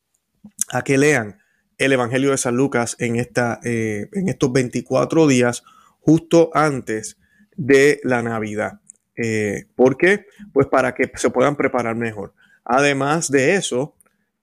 a 0.69 0.83
que 0.83 0.97
lean 0.97 1.41
el 1.77 1.93
Evangelio 1.93 2.31
de 2.31 2.39
San 2.39 2.55
Lucas 2.55 2.95
en, 3.01 3.17
esta, 3.17 3.59
eh, 3.65 4.09
en 4.13 4.29
estos 4.29 4.53
24 4.53 5.27
días 5.27 5.65
justo 5.99 6.51
antes 6.55 7.19
de 7.57 8.01
la 8.05 8.23
Navidad. 8.23 8.81
Eh, 9.17 9.67
¿Por 9.75 9.97
qué? 9.97 10.27
Pues 10.53 10.69
para 10.69 10.95
que 10.95 11.11
se 11.17 11.31
puedan 11.31 11.57
preparar 11.57 11.97
mejor. 11.97 12.33
Además 12.65 13.29
de 13.29 13.57
eso, 13.57 13.97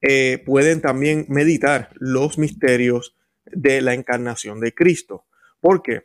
eh, 0.08 0.44
pueden 0.46 0.82
también 0.82 1.26
meditar 1.30 1.90
los 1.96 2.38
misterios 2.38 3.16
de 3.46 3.82
la 3.82 3.96
encarnación 3.96 4.60
de 4.60 4.72
Cristo. 4.72 5.26
¿Por 5.60 5.82
qué? 5.82 6.04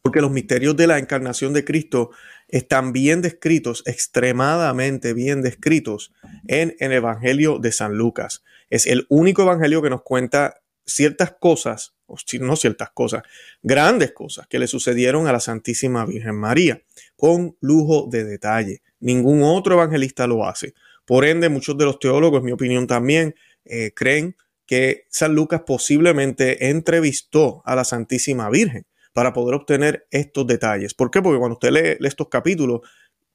Porque 0.00 0.22
los 0.22 0.30
misterios 0.30 0.74
de 0.78 0.86
la 0.86 0.98
encarnación 0.98 1.52
de 1.52 1.62
Cristo 1.62 2.12
están 2.48 2.94
bien 2.94 3.20
descritos, 3.20 3.82
extremadamente 3.84 5.12
bien 5.12 5.42
descritos 5.42 6.14
en, 6.48 6.74
el 6.78 6.92
Evangelio 6.92 7.58
de 7.58 7.70
San 7.70 7.98
Lucas. 7.98 8.42
Es 8.70 8.86
el 8.86 9.06
único 9.10 9.42
Evangelio 9.42 9.82
que 9.82 9.90
nos 9.90 10.00
cuenta 10.00 10.62
ciertas 10.86 11.34
cosas, 11.38 11.96
no 12.40 12.56
ciertas 12.56 12.92
cosas, 12.92 13.24
grandes 13.62 14.12
cosas 14.12 14.46
que 14.46 14.58
le 14.58 14.68
sucedieron 14.68 15.26
a 15.26 15.32
la 15.32 15.40
Santísima 15.40 16.06
Virgen 16.06 16.36
María, 16.36 16.80
con 17.14 17.58
lujo 17.60 18.08
de 18.10 18.24
detalle. 18.24 18.80
Ningún 19.00 19.42
otro 19.42 19.74
evangelista 19.74 20.26
lo 20.26 20.46
hace. 20.46 20.72
Por 21.06 21.24
ende, 21.24 21.48
muchos 21.48 21.78
de 21.78 21.84
los 21.84 21.98
teólogos, 21.98 22.40
en 22.40 22.46
mi 22.46 22.52
opinión 22.52 22.86
también, 22.86 23.34
eh, 23.64 23.92
creen 23.94 24.36
que 24.66 25.04
San 25.08 25.34
Lucas 25.34 25.62
posiblemente 25.66 26.68
entrevistó 26.68 27.62
a 27.64 27.76
la 27.76 27.84
Santísima 27.84 28.50
Virgen 28.50 28.84
para 29.12 29.32
poder 29.32 29.54
obtener 29.54 30.06
estos 30.10 30.46
detalles. 30.46 30.92
¿Por 30.92 31.10
qué? 31.10 31.22
Porque 31.22 31.38
cuando 31.38 31.54
usted 31.54 31.70
lee, 31.70 32.06
estos 32.06 32.28
capítulos, 32.28 32.80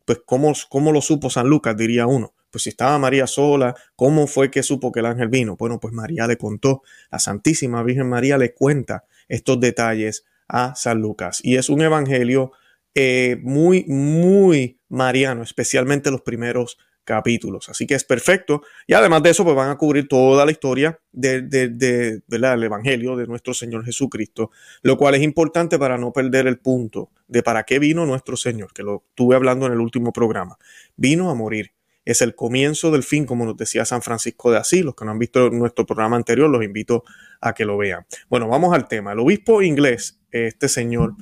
pues 0.06 0.20
¿cómo, 0.25 0.54
¿cómo, 0.70 0.92
lo 0.92 1.01
supo 1.01 1.30
San 1.30 1.48
Lucas? 1.48 1.75
Diría 1.78 2.06
uno. 2.06 2.34
Pues 2.51 2.63
si 2.63 2.70
estaba 2.70 3.00
María 3.00 3.28
sola, 3.28 3.74
¿cómo 3.96 4.28
fue 4.28 4.51
que 4.51 4.62
supo 4.62 4.92
que 4.92 5.00
el 5.00 5.06
ángel 5.06 5.30
vino? 5.30 5.56
Bueno, 5.56 5.80
pues 5.80 5.94
María 5.94 6.28
le 6.28 6.38
contó, 6.38 6.84
la 7.10 7.18
Santísima 7.18 7.82
Virgen 7.82 8.10
María 8.10 8.38
le 8.38 8.54
cuenta 8.54 9.06
estos 9.30 9.60
detalles 9.62 10.25
a 10.50 10.75
San 10.75 11.00
Lucas. 11.00 11.40
Y 11.44 11.56
es 11.56 11.70
un 11.70 11.82
evangelio 11.82 12.51
eh, 12.94 13.40
muy, 13.42 13.86
muy 13.86 14.80
mariano, 14.90 15.44
especialmente 15.44 16.12
los 16.12 16.22
primeros 16.22 16.78
capítulos. 17.03 17.70
Así 17.70 17.88
que 17.88 17.96
es 17.96 18.03
perfecto. 18.03 18.62
Y 18.88 18.93
además 18.93 19.24
de 19.24 19.31
eso, 19.31 19.43
pues 19.43 19.55
van 19.55 19.70
a 19.70 19.77
cubrir 19.77 20.08
toda 20.08 20.46
la 20.46 20.51
historia 20.51 21.00
del 21.12 21.50
de, 21.50 22.22
Evangelio 22.29 23.15
de 23.15 23.27
nuestro 23.27 23.53
Señor 23.53 23.86
Jesucristo, 23.86 24.51
lo 24.81 24.98
cual 24.98 25.15
es 25.15 25.22
importante 25.22 25.77
para 25.79 25.98
no 25.98 26.12
perder 26.12 26.48
el 26.48 26.60
punto 26.60 27.12
de 27.27 27.43
para 27.43 27.63
qué 27.63 27.79
vino 27.79 28.05
nuestro 28.05 28.38
Señor, 28.38 28.74
que 28.74 28.84
lo 28.84 29.03
estuve 29.10 29.36
hablando 29.36 29.65
en 29.65 29.74
el 29.74 29.79
último 29.79 30.12
programa. 30.12 30.58
Vino 30.96 31.29
a 31.29 31.36
morir. 31.36 31.74
Es 32.03 32.22
el 32.22 32.34
comienzo 32.34 32.89
del 32.89 33.03
fin, 33.03 33.25
como 33.25 33.46
nos 33.46 33.55
decía 33.55 33.86
San 33.86 34.01
Francisco 34.01 34.51
de 34.51 34.58
Asís. 34.58 34.84
Los 34.84 34.96
que 34.96 35.05
no 35.05 35.12
han 35.12 35.20
visto 35.20 35.51
nuestro 35.51 35.86
programa 35.86 36.15
anterior, 36.15 36.50
los 36.50 36.63
invito 36.63 37.03
a 37.39 37.53
que 37.53 37.63
lo 37.63 37.77
vean. 37.77 38.05
Bueno, 38.27 38.48
vamos 38.48 38.74
al 38.74 38.88
tema. 38.88 39.12
El 39.12 39.20
obispo 39.20 39.62
inglés, 39.62 40.20
este 40.31 40.67
señor, 40.67 41.13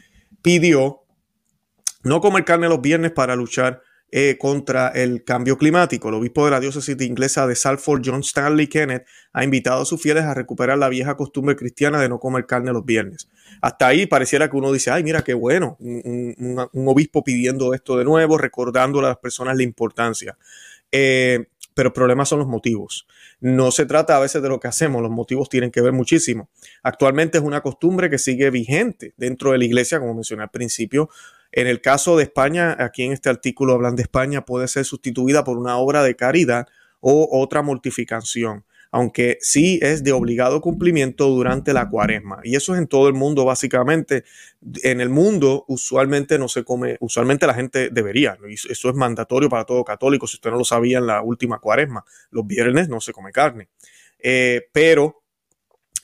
pidió 0.41 1.01
no 2.03 2.21
comer 2.21 2.45
carne 2.45 2.69
los 2.69 2.81
viernes 2.81 3.11
para 3.11 3.35
luchar 3.35 3.81
eh, 4.11 4.37
contra 4.39 4.89
el 4.89 5.23
cambio 5.23 5.57
climático. 5.57 6.09
El 6.09 6.15
obispo 6.15 6.45
de 6.45 6.51
la 6.51 6.59
diócesis 6.59 6.99
inglesa 7.01 7.45
de 7.45 7.55
Salford, 7.55 8.01
John 8.03 8.21
Stanley 8.21 8.67
Kenneth, 8.67 9.05
ha 9.33 9.43
invitado 9.43 9.83
a 9.83 9.85
sus 9.85 10.01
fieles 10.01 10.23
a 10.23 10.33
recuperar 10.33 10.77
la 10.77 10.89
vieja 10.89 11.15
costumbre 11.15 11.55
cristiana 11.55 12.01
de 12.01 12.09
no 12.09 12.19
comer 12.19 12.45
carne 12.45 12.73
los 12.73 12.85
viernes. 12.85 13.29
Hasta 13.61 13.87
ahí 13.87 14.07
pareciera 14.07 14.49
que 14.49 14.57
uno 14.57 14.71
dice, 14.71 14.89
ay, 14.89 15.03
mira 15.03 15.23
qué 15.23 15.33
bueno, 15.33 15.77
un, 15.79 16.67
obispo 16.73 17.23
pidiendo 17.23 17.73
esto 17.73 17.97
de 17.97 18.05
nuevo, 18.05 18.37
recordando 18.37 18.99
a 18.99 19.03
las 19.03 19.17
personas 19.17 19.55
la 19.55 19.63
importancia. 19.63 20.37
Eh, 20.91 21.45
pero 21.75 21.87
el 21.87 21.93
problema 21.93 22.25
son 22.25 22.39
los 22.39 22.47
motivos. 22.47 23.07
No 23.39 23.71
se 23.71 23.85
trata 23.85 24.17
a 24.17 24.19
veces 24.19 24.41
de 24.41 24.49
lo 24.49 24.59
que 24.59 24.67
hacemos, 24.67 25.01
los 25.01 25.11
motivos 25.11 25.49
tienen 25.49 25.71
que 25.71 25.81
ver 25.81 25.93
muchísimo. 25.93 26.49
Actualmente 26.83 27.37
es 27.37 27.43
una 27.43 27.61
costumbre 27.61 28.09
que 28.09 28.17
sigue 28.17 28.49
vigente 28.49 29.13
dentro 29.17 29.51
de 29.51 29.59
la 29.59 29.65
iglesia, 29.65 29.99
como 29.99 30.13
mencioné 30.13 30.43
al 30.43 30.49
principio, 30.49 31.09
en 31.51 31.67
el 31.67 31.81
caso 31.81 32.17
de 32.17 32.23
España, 32.23 32.75
aquí 32.79 33.03
en 33.03 33.11
este 33.11 33.29
artículo 33.29 33.73
hablan 33.73 33.95
de 33.95 34.03
España, 34.03 34.45
puede 34.45 34.67
ser 34.67 34.85
sustituida 34.85 35.43
por 35.43 35.57
una 35.57 35.77
obra 35.77 36.03
de 36.03 36.15
caridad 36.15 36.67
o 36.99 37.27
otra 37.31 37.61
mortificación, 37.61 38.65
aunque 38.91 39.37
sí 39.41 39.79
es 39.81 40.03
de 40.03 40.11
obligado 40.11 40.61
cumplimiento 40.61 41.27
durante 41.27 41.73
la 41.73 41.89
cuaresma. 41.89 42.39
Y 42.43 42.55
eso 42.55 42.73
es 42.73 42.79
en 42.79 42.87
todo 42.87 43.07
el 43.07 43.13
mundo, 43.13 43.45
básicamente. 43.45 44.25
En 44.83 45.01
el 45.01 45.09
mundo, 45.09 45.65
usualmente 45.67 46.37
no 46.37 46.47
se 46.47 46.63
come, 46.63 46.97
usualmente 46.99 47.47
la 47.47 47.53
gente 47.53 47.89
debería, 47.89 48.37
eso 48.47 48.89
es 48.89 48.95
mandatorio 48.95 49.49
para 49.49 49.65
todo 49.65 49.83
católico, 49.83 50.27
si 50.27 50.37
usted 50.37 50.51
no 50.51 50.57
lo 50.57 50.65
sabía 50.65 50.99
en 50.99 51.07
la 51.07 51.21
última 51.21 51.59
cuaresma, 51.59 52.03
los 52.29 52.45
viernes 52.45 52.89
no 52.89 53.01
se 53.01 53.11
come 53.11 53.31
carne. 53.31 53.69
Eh, 54.21 54.67
pero 54.71 55.23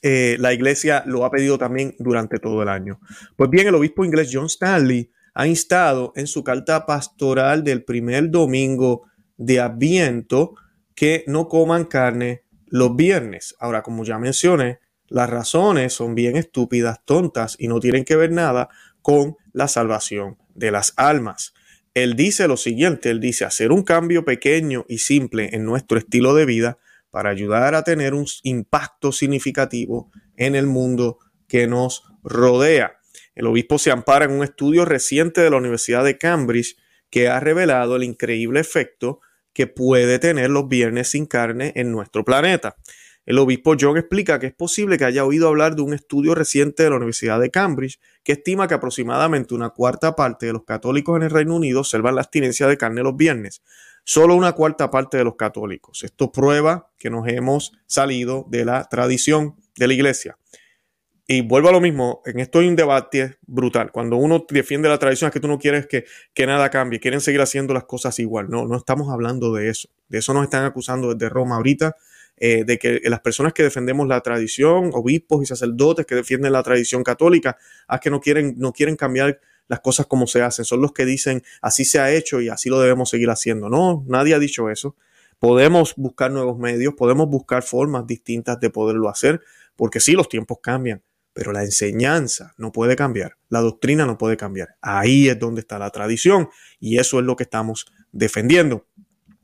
eh, 0.01 0.37
la 0.39 0.53
iglesia 0.53 1.03
lo 1.05 1.25
ha 1.25 1.31
pedido 1.31 1.57
también 1.57 1.95
durante 1.99 2.39
todo 2.39 2.63
el 2.63 2.69
año. 2.69 2.99
Pues 3.35 3.49
bien, 3.49 3.67
el 3.67 3.75
obispo 3.75 4.05
inglés 4.05 4.29
John 4.31 4.45
Stanley 4.45 5.11
ha 5.35 5.47
instado 5.47 6.13
en 6.15 6.27
su 6.27 6.43
carta 6.43 6.85
pastoral 6.85 7.63
del 7.63 7.83
primer 7.83 8.31
domingo 8.31 9.03
de 9.37 9.59
Adviento 9.59 10.55
que 10.95 11.25
no 11.27 11.49
coman 11.49 11.83
carne 11.83 12.43
los 12.67 12.95
viernes. 12.95 13.53
Ahora, 13.59 13.83
como 13.83 14.05
ya 14.05 14.17
mencioné, 14.17 14.79
las 15.07 15.29
razones 15.29 15.93
son 15.93 16.15
bien 16.15 16.37
estúpidas, 16.37 17.01
tontas 17.05 17.57
y 17.59 17.67
no 17.67 17.81
tienen 17.81 18.05
que 18.05 18.15
ver 18.15 18.31
nada 18.31 18.69
con 19.01 19.35
la 19.51 19.67
salvación 19.67 20.37
de 20.55 20.71
las 20.71 20.93
almas. 20.95 21.53
Él 21.93 22.15
dice 22.15 22.47
lo 22.47 22.57
siguiente, 22.57 23.09
él 23.09 23.19
dice 23.19 23.43
hacer 23.43 23.73
un 23.73 23.83
cambio 23.83 24.23
pequeño 24.23 24.85
y 24.87 24.99
simple 24.99 25.49
en 25.53 25.65
nuestro 25.65 25.97
estilo 25.97 26.33
de 26.33 26.45
vida 26.45 26.77
para 27.11 27.29
ayudar 27.29 27.75
a 27.75 27.83
tener 27.83 28.13
un 28.13 28.25
impacto 28.43 29.11
significativo 29.11 30.11
en 30.37 30.55
el 30.55 30.65
mundo 30.65 31.19
que 31.47 31.67
nos 31.67 32.03
rodea. 32.23 32.94
El 33.35 33.47
obispo 33.47 33.77
se 33.77 33.91
ampara 33.91 34.25
en 34.25 34.31
un 34.31 34.43
estudio 34.43 34.85
reciente 34.85 35.41
de 35.41 35.49
la 35.49 35.57
Universidad 35.57 36.03
de 36.03 36.17
Cambridge 36.17 36.77
que 37.09 37.27
ha 37.27 37.39
revelado 37.39 37.97
el 37.97 38.03
increíble 38.03 38.59
efecto 38.59 39.19
que 39.53 39.67
puede 39.67 40.19
tener 40.19 40.49
los 40.49 40.67
viernes 40.67 41.09
sin 41.09 41.25
carne 41.25 41.73
en 41.75 41.91
nuestro 41.91 42.25
planeta. 42.25 42.75
El 43.25 43.39
obispo 43.39 43.75
John 43.79 43.97
explica 43.97 44.37
que 44.39 44.47
es 44.47 44.53
posible 44.53 44.97
que 44.97 45.05
haya 45.05 45.25
oído 45.25 45.47
hablar 45.47 45.75
de 45.75 45.81
un 45.81 45.93
estudio 45.93 46.35
reciente 46.35 46.83
de 46.83 46.91
la 46.91 46.97
Universidad 46.97 47.39
de 47.39 47.49
Cambridge 47.49 47.99
que 48.23 48.33
estima 48.33 48.67
que 48.67 48.75
aproximadamente 48.75 49.55
una 49.55 49.71
cuarta 49.71 50.15
parte 50.15 50.45
de 50.45 50.53
los 50.53 50.63
católicos 50.63 51.17
en 51.17 51.23
el 51.23 51.31
Reino 51.31 51.55
Unido 51.55 51.79
observan 51.79 52.15
la 52.15 52.21
abstinencia 52.21 52.67
de 52.67 52.77
carne 52.77 53.01
los 53.01 53.15
viernes. 53.15 53.63
Solo 54.03 54.35
una 54.35 54.51
cuarta 54.51 54.91
parte 54.91 55.17
de 55.17 55.23
los 55.23 55.35
católicos. 55.35 56.03
Esto 56.03 56.31
prueba 56.31 56.91
que 56.99 57.09
nos 57.09 57.27
hemos 57.27 57.71
salido 57.87 58.45
de 58.49 58.63
la 58.63 58.87
tradición 58.89 59.55
de 59.75 59.87
la 59.87 59.93
iglesia. 59.95 60.37
Y 61.27 61.41
vuelvo 61.41 61.69
a 61.69 61.71
lo 61.71 61.81
mismo, 61.81 62.21
en 62.25 62.39
esto 62.39 62.59
hay 62.59 62.67
un 62.67 62.75
debate 62.75 63.37
brutal. 63.47 63.91
Cuando 63.91 64.15
uno 64.17 64.45
defiende 64.47 64.89
la 64.89 64.99
tradición 64.99 65.29
es 65.29 65.33
que 65.33 65.39
tú 65.39 65.47
no 65.47 65.57
quieres 65.57 65.87
que, 65.87 66.05
nada 66.45 66.69
cambie, 66.69 66.99
quieren 66.99 67.19
seguir 67.19 67.41
haciendo 67.41 67.73
las 67.73 67.85
cosas 67.85 68.19
igual. 68.19 68.47
No, 68.47 68.67
no 68.67 68.77
estamos 68.77 69.11
hablando 69.11 69.51
de 69.51 69.69
eso. 69.69 69.89
De 70.07 70.19
eso 70.19 70.35
nos 70.35 70.43
están 70.43 70.65
acusando 70.65 71.15
desde 71.15 71.29
Roma 71.29 71.55
ahorita, 71.55 71.95
eh, 72.37 72.63
de 72.63 72.77
que 72.77 73.01
las 73.05 73.21
personas 73.21 73.53
que 73.53 73.63
defendemos 73.63 74.07
la 74.07 74.21
tradición, 74.21 74.91
obispos 74.93 75.41
y 75.41 75.47
sacerdotes 75.47 76.05
que 76.05 76.13
defienden 76.13 76.51
la 76.51 76.61
tradición 76.61 77.01
católica, 77.03 77.57
es 77.91 77.99
que 77.99 78.11
no 78.11 78.19
quieren, 78.19 78.53
no 78.57 78.71
quieren 78.71 78.95
cambiar 78.95 79.39
las 79.67 79.79
cosas 79.79 80.05
como 80.05 80.27
se 80.27 80.43
hacen. 80.43 80.63
Son 80.63 80.79
los 80.79 80.91
que 80.91 81.05
dicen 81.05 81.41
así 81.59 81.85
se 81.85 81.97
ha 81.97 82.11
hecho 82.11 82.39
y 82.39 82.49
así 82.49 82.69
lo 82.69 82.79
debemos 82.79 83.09
seguir 83.09 83.31
haciendo. 83.31 83.67
No, 83.67 84.05
nadie 84.07 84.35
ha 84.35 84.39
dicho 84.39 84.69
eso. 84.69 84.95
Podemos 85.39 85.95
buscar 85.97 86.29
nuevos 86.29 86.59
medios, 86.59 86.93
podemos 86.93 87.27
buscar 87.27 87.63
formas 87.63 88.05
distintas 88.05 88.59
de 88.59 88.69
poderlo 88.69 89.09
hacer, 89.09 89.41
porque 89.75 89.99
sí, 89.99 90.11
los 90.11 90.29
tiempos 90.29 90.59
cambian 90.61 91.01
pero 91.35 91.51
la 91.51 91.63
enseñanza 91.63 92.53
no 92.57 92.71
puede 92.71 92.95
cambiar, 92.95 93.35
la 93.49 93.59
doctrina 93.59 94.05
no 94.05 94.17
puede 94.17 94.37
cambiar. 94.37 94.77
Ahí 94.81 95.27
es 95.27 95.37
donde 95.37 95.59
está 95.59 95.77
la 95.77 95.89
tradición 95.89 96.47
y 96.79 96.97
eso 96.97 97.19
es 97.19 97.25
lo 97.25 97.35
que 97.35 97.43
estamos 97.43 97.87
defendiendo. 98.13 98.87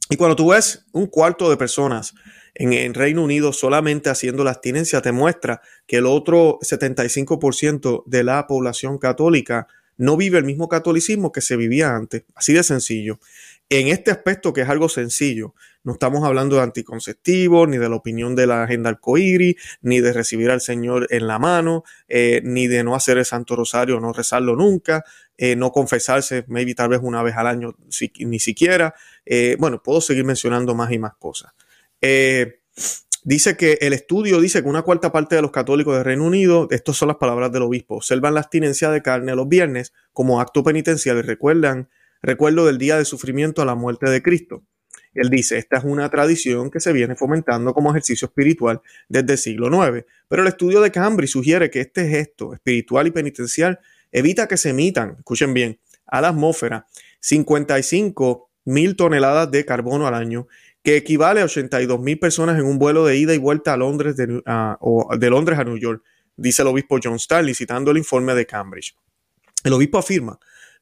Y 0.09 0.15
cuando 0.15 0.37
tú 0.37 0.51
ves 0.51 0.85
un 0.93 1.07
cuarto 1.07 1.49
de 1.49 1.57
personas 1.57 2.13
en, 2.53 2.71
el 2.71 2.93
Reino 2.93 3.21
Unido 3.21 3.51
solamente 3.51 4.09
haciendo 4.09 4.45
la 4.45 4.51
abstinencia, 4.51 5.01
te 5.01 5.11
muestra 5.11 5.61
que 5.85 5.97
el 5.97 6.05
otro 6.05 6.59
75% 6.61 8.03
de 8.05 8.23
la 8.23 8.47
población 8.47 8.97
católica 8.97 9.67
no 9.97 10.15
vive 10.15 10.37
el 10.37 10.45
mismo 10.45 10.69
catolicismo 10.69 11.33
que 11.33 11.41
se 11.41 11.57
vivía 11.57 11.93
antes. 11.93 12.23
Así 12.35 12.53
de 12.53 12.63
sencillo. 12.63 13.19
En 13.67 13.89
este 13.89 14.11
aspecto, 14.11 14.53
que 14.53 14.61
es 14.61 14.69
algo 14.69 14.87
sencillo, 14.87 15.55
no 15.83 15.93
estamos 15.93 16.23
hablando 16.23 16.57
de 16.57 16.61
anticonceptivos, 16.61 17.67
ni 17.67 17.77
de 17.77 17.89
la 17.89 17.95
opinión 17.95 18.35
de 18.35 18.47
la 18.47 18.63
agenda 18.63 18.89
arcoíris, 18.89 19.55
ni 19.81 19.99
de 19.99 20.13
recibir 20.13 20.51
al 20.51 20.61
Señor 20.61 21.07
en 21.09 21.27
la 21.27 21.39
mano, 21.39 21.83
eh, 22.07 22.41
ni 22.43 22.67
de 22.67 22.83
no 22.83 22.95
hacer 22.95 23.17
el 23.17 23.25
Santo 23.25 23.55
Rosario, 23.55 23.99
no 23.99 24.13
rezarlo 24.13 24.55
nunca, 24.55 25.03
eh, 25.37 25.55
no 25.55 25.71
confesarse, 25.71 26.45
maybe 26.47 26.75
tal 26.75 26.89
vez 26.89 26.99
una 27.01 27.23
vez 27.23 27.35
al 27.35 27.47
año, 27.47 27.75
ni 28.19 28.39
siquiera. 28.39 28.93
Eh, 29.25 29.55
bueno, 29.59 29.81
puedo 29.81 30.01
seguir 30.01 30.23
mencionando 30.23 30.75
más 30.75 30.91
y 30.91 30.99
más 30.99 31.15
cosas. 31.15 31.53
Dice 33.23 33.55
que 33.55 33.77
el 33.81 33.93
estudio 33.93 34.41
dice 34.41 34.63
que 34.63 34.69
una 34.69 34.81
cuarta 34.81 35.11
parte 35.11 35.35
de 35.35 35.43
los 35.43 35.51
católicos 35.51 35.93
del 35.95 36.03
Reino 36.03 36.25
Unido, 36.25 36.67
estas 36.71 36.97
son 36.97 37.07
las 37.07 37.17
palabras 37.17 37.51
del 37.51 37.61
obispo, 37.61 37.97
observan 37.97 38.33
la 38.33 38.39
abstinencia 38.39 38.89
de 38.89 39.03
carne 39.03 39.35
los 39.35 39.47
viernes 39.47 39.93
como 40.11 40.41
acto 40.41 40.63
penitencial 40.63 41.17
y 41.17 41.21
recuerdan 41.21 41.87
recuerdo 42.23 42.65
del 42.65 42.77
día 42.77 42.97
de 42.97 43.05
sufrimiento 43.05 43.61
a 43.61 43.65
la 43.65 43.75
muerte 43.75 44.09
de 44.09 44.21
Cristo. 44.23 44.63
Él 45.13 45.29
dice, 45.29 45.57
esta 45.57 45.77
es 45.77 45.83
una 45.83 46.09
tradición 46.09 46.71
que 46.71 46.79
se 46.79 46.93
viene 46.93 47.15
fomentando 47.15 47.73
como 47.73 47.91
ejercicio 47.91 48.27
espiritual 48.27 48.81
desde 49.09 49.33
el 49.33 49.37
siglo 49.37 49.67
IX, 49.67 50.05
pero 50.27 50.41
el 50.41 50.47
estudio 50.47 50.81
de 50.81 50.91
Cambridge 50.91 51.31
sugiere 51.31 51.69
que 51.69 51.81
este 51.81 52.07
gesto 52.07 52.53
espiritual 52.53 53.07
y 53.07 53.11
penitencial 53.11 53.79
evita 54.11 54.47
que 54.47 54.57
se 54.57 54.69
emitan, 54.69 55.15
escuchen 55.17 55.53
bien, 55.53 55.79
a 56.05 56.21
la 56.21 56.29
atmósfera 56.29 56.87
55 57.19 58.49
mil 58.65 58.95
toneladas 58.95 59.51
de 59.51 59.65
carbono 59.65 60.07
al 60.07 60.13
año, 60.13 60.47
que 60.83 60.97
equivale 60.97 61.41
a 61.41 61.45
82 61.45 61.99
mil 61.99 62.17
personas 62.17 62.57
en 62.57 62.65
un 62.65 62.79
vuelo 62.79 63.05
de 63.05 63.17
ida 63.17 63.33
y 63.33 63.37
vuelta 63.37 63.73
a 63.73 63.77
Londres 63.77 64.15
de, 64.15 64.41
o 64.79 65.09
de 65.17 65.29
Londres 65.29 65.59
a 65.59 65.63
New 65.63 65.77
York, 65.77 66.03
dice 66.35 66.61
el 66.61 66.69
obispo 66.69 66.99
John 67.03 67.15
Stanley 67.15 67.53
citando 67.53 67.91
el 67.91 67.97
informe 67.97 68.33
de 68.33 68.45
Cambridge. 68.45 68.95
El 69.63 69.73
obispo 69.73 69.99
afirma 69.99 70.39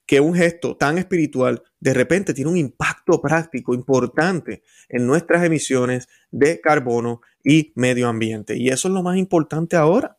que 0.09 0.19
un 0.19 0.33
gesto 0.33 0.75
tan 0.75 0.97
espiritual 0.97 1.61
de 1.79 1.93
repente 1.93 2.33
tiene 2.33 2.49
un 2.49 2.57
impacto 2.57 3.21
práctico 3.21 3.75
importante 3.75 4.63
en 4.89 5.05
nuestras 5.05 5.43
emisiones 5.43 6.09
de 6.31 6.59
carbono 6.61 7.21
y 7.43 7.73
medio 7.75 8.07
ambiente. 8.07 8.57
Y 8.57 8.69
eso 8.69 8.87
es 8.87 8.95
lo 8.95 9.03
más 9.03 9.17
importante 9.17 9.75
ahora, 9.75 10.17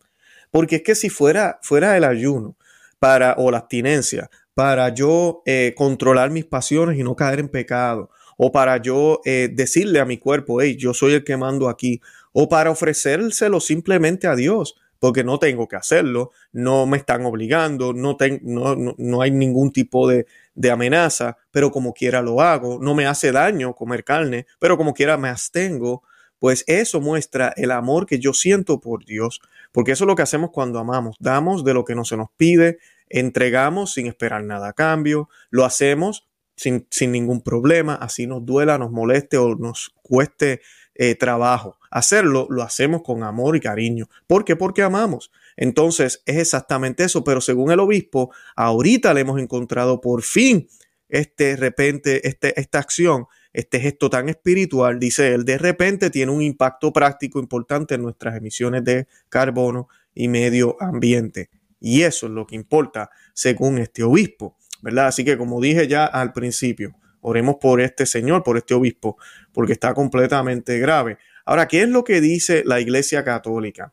porque 0.53 0.77
es 0.77 0.83
que 0.83 0.95
si 0.95 1.11
fuera, 1.11 1.59
fuera 1.63 1.97
el 1.97 2.05
ayuno 2.05 2.57
para, 3.01 3.35
o 3.37 3.51
la 3.51 3.59
abstinencia 3.59 4.31
para 4.55 4.95
yo 4.95 5.43
eh, 5.45 5.75
controlar 5.77 6.31
mis 6.31 6.45
pasiones 6.45 6.97
y 6.97 7.03
no 7.03 7.17
caer 7.17 7.41
en 7.41 7.49
pecado, 7.49 8.11
o 8.37 8.53
para 8.53 8.77
yo 8.77 9.21
eh, 9.25 9.51
decirle 9.53 9.99
a 9.99 10.05
mi 10.05 10.19
cuerpo, 10.19 10.61
hey, 10.61 10.77
yo 10.79 10.95
soy 10.95 11.15
el 11.15 11.25
que 11.25 11.37
mando 11.37 11.69
aquí, 11.69 12.01
o 12.31 12.49
para 12.49 12.71
ofrecérselo 12.71 13.59
simplemente 13.59 14.29
a 14.29 14.37
Dios, 14.37 14.77
porque 15.01 15.25
no 15.25 15.39
tengo 15.39 15.67
que 15.67 15.75
hacerlo, 15.75 16.31
no 16.53 16.87
me 16.87 16.99
están 16.99 17.25
obligando, 17.25 17.93
no, 17.93 18.17
no, 18.41 19.23
hay 19.23 19.31
ningún 19.33 19.73
tipo 19.73 20.07
de, 20.07 20.27
de, 20.55 20.71
amenaza, 20.71 21.39
pero 21.51 21.73
como 21.73 21.93
quiera 21.93 22.23
lo 22.23 22.41
hago, 22.41 22.79
no 22.81 22.95
me 22.95 23.07
hace 23.07 23.33
daño 23.33 23.75
comer 23.75 24.05
carne, 24.05 24.47
pero 24.61 24.77
como 24.77 24.95
quiera 24.95 25.17
me 25.17 25.31
abstengo, 25.31 26.05
pues 26.39 26.65
eso 26.67 27.01
muestra 27.01 27.53
el 27.57 27.71
amor 27.71 28.07
que 28.07 28.19
yo 28.19 28.35
siento 28.35 28.81
por 28.81 29.05
Dios, 29.05 29.41
porque 29.73 29.93
eso 29.93 30.05
es 30.05 30.09
lo 30.09 30.17
que 30.17 30.23
hacemos 30.23 30.51
cuando 30.51 30.79
amamos, 30.79 31.17
damos 31.19 31.65
de 31.65 31.75
lo 31.75 31.85
que 31.85 31.95
no 31.95 32.05
se 32.05 32.17
nos 32.17 32.29
pide, 32.37 32.79
entregamos 33.09 33.95
sin 33.95 34.07
esperar 34.07 34.45
nada 34.45 34.69
a 34.69 34.73
cambio, 34.75 35.29
lo 35.51 35.65
hacemos 35.65 36.29
sin, 36.57 37.13
ningún 37.13 37.41
problema, 37.41 37.95
así 37.95 38.27
nos 38.27 38.45
duela, 38.45 38.77
nos 38.77 38.91
moleste 38.91 39.39
o 39.39 39.55
nos 39.55 39.95
cueste 40.03 40.61
eh, 41.03 41.15
trabajo. 41.15 41.79
Hacerlo 41.91 42.47
lo 42.51 42.63
hacemos 42.63 43.01
con 43.01 43.23
amor 43.23 43.57
y 43.57 43.61
cariño. 43.61 44.11
¿Por 44.27 44.45
qué? 44.45 44.55
Porque 44.55 44.83
amamos. 44.83 45.33
Entonces 45.57 46.23
es 46.27 46.37
exactamente 46.37 47.05
eso, 47.05 47.25
pero 47.25 47.41
según 47.41 47.71
el 47.71 47.81
obispo, 47.81 48.35
ahorita 48.55 49.15
le 49.15 49.23
hemos 49.23 49.41
encontrado 49.41 50.03
por 50.03 50.21
fin 50.21 50.69
este 51.09 51.57
repente, 51.57 52.29
este, 52.29 52.61
esta 52.61 52.81
acción, 52.81 53.25
este 53.55 53.81
gesto 53.81 54.11
tan 54.11 54.29
espiritual, 54.29 55.01
dice 55.01 55.33
él, 55.33 55.47
de 55.47 55.57
repente 55.57 56.11
tiene 56.11 56.33
un 56.33 56.43
impacto 56.43 56.93
práctico 56.93 57.41
importante 57.41 57.95
en 57.95 58.03
nuestras 58.03 58.37
emisiones 58.37 58.85
de 58.85 59.07
carbono 59.31 59.89
y 60.15 60.29
medio 60.29 60.77
ambiente. 60.81 61.49
Y 61.81 62.03
eso 62.03 62.27
es 62.27 62.33
lo 62.33 62.47
que 62.47 62.57
importa 62.57 63.09
según 63.33 63.79
este 63.79 64.03
obispo, 64.03 64.59
¿verdad? 64.83 65.07
Así 65.07 65.25
que 65.25 65.39
como 65.39 65.63
dije 65.63 65.89
ya 65.89 66.05
al 66.05 66.35
principio, 66.35 66.95
oremos 67.21 67.57
por 67.61 67.81
este 67.81 68.07
señor, 68.07 68.43
por 68.43 68.57
este 68.57 68.75
obispo, 68.75 69.17
porque 69.53 69.73
está 69.73 69.95
completamente 69.95 70.79
grave. 70.79 71.19
Ahora, 71.45 71.69
¿qué 71.69 71.83
es 71.83 71.89
lo 71.89 72.05
que 72.05 72.21
dice 72.21 72.63
la 72.65 72.81
Iglesia 72.81 73.25
Católica? 73.25 73.93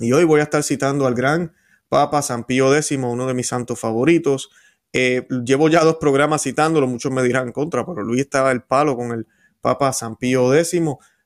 Y 0.00 0.12
hoy 0.12 0.24
voy 0.24 0.40
a 0.40 0.44
estar 0.44 0.62
citando 0.62 1.06
al 1.06 1.14
gran 1.14 1.52
Papa 1.88 2.22
San 2.22 2.44
Pío 2.44 2.74
X, 2.74 2.92
uno 2.92 3.26
de 3.26 3.34
mis 3.34 3.48
santos 3.48 3.78
favoritos. 3.78 4.50
Eh, 4.92 5.26
llevo 5.44 5.68
ya 5.68 5.84
dos 5.84 5.96
programas 5.96 6.42
citándolo, 6.42 6.86
muchos 6.86 7.12
me 7.12 7.22
dirán 7.22 7.52
contra, 7.52 7.84
pero 7.84 8.02
Luis 8.02 8.22
estaba 8.22 8.52
el 8.52 8.62
palo 8.62 8.96
con 8.96 9.12
el 9.12 9.26
Papa 9.60 9.92
San 9.92 10.16
Pío 10.16 10.54
X. 10.54 10.80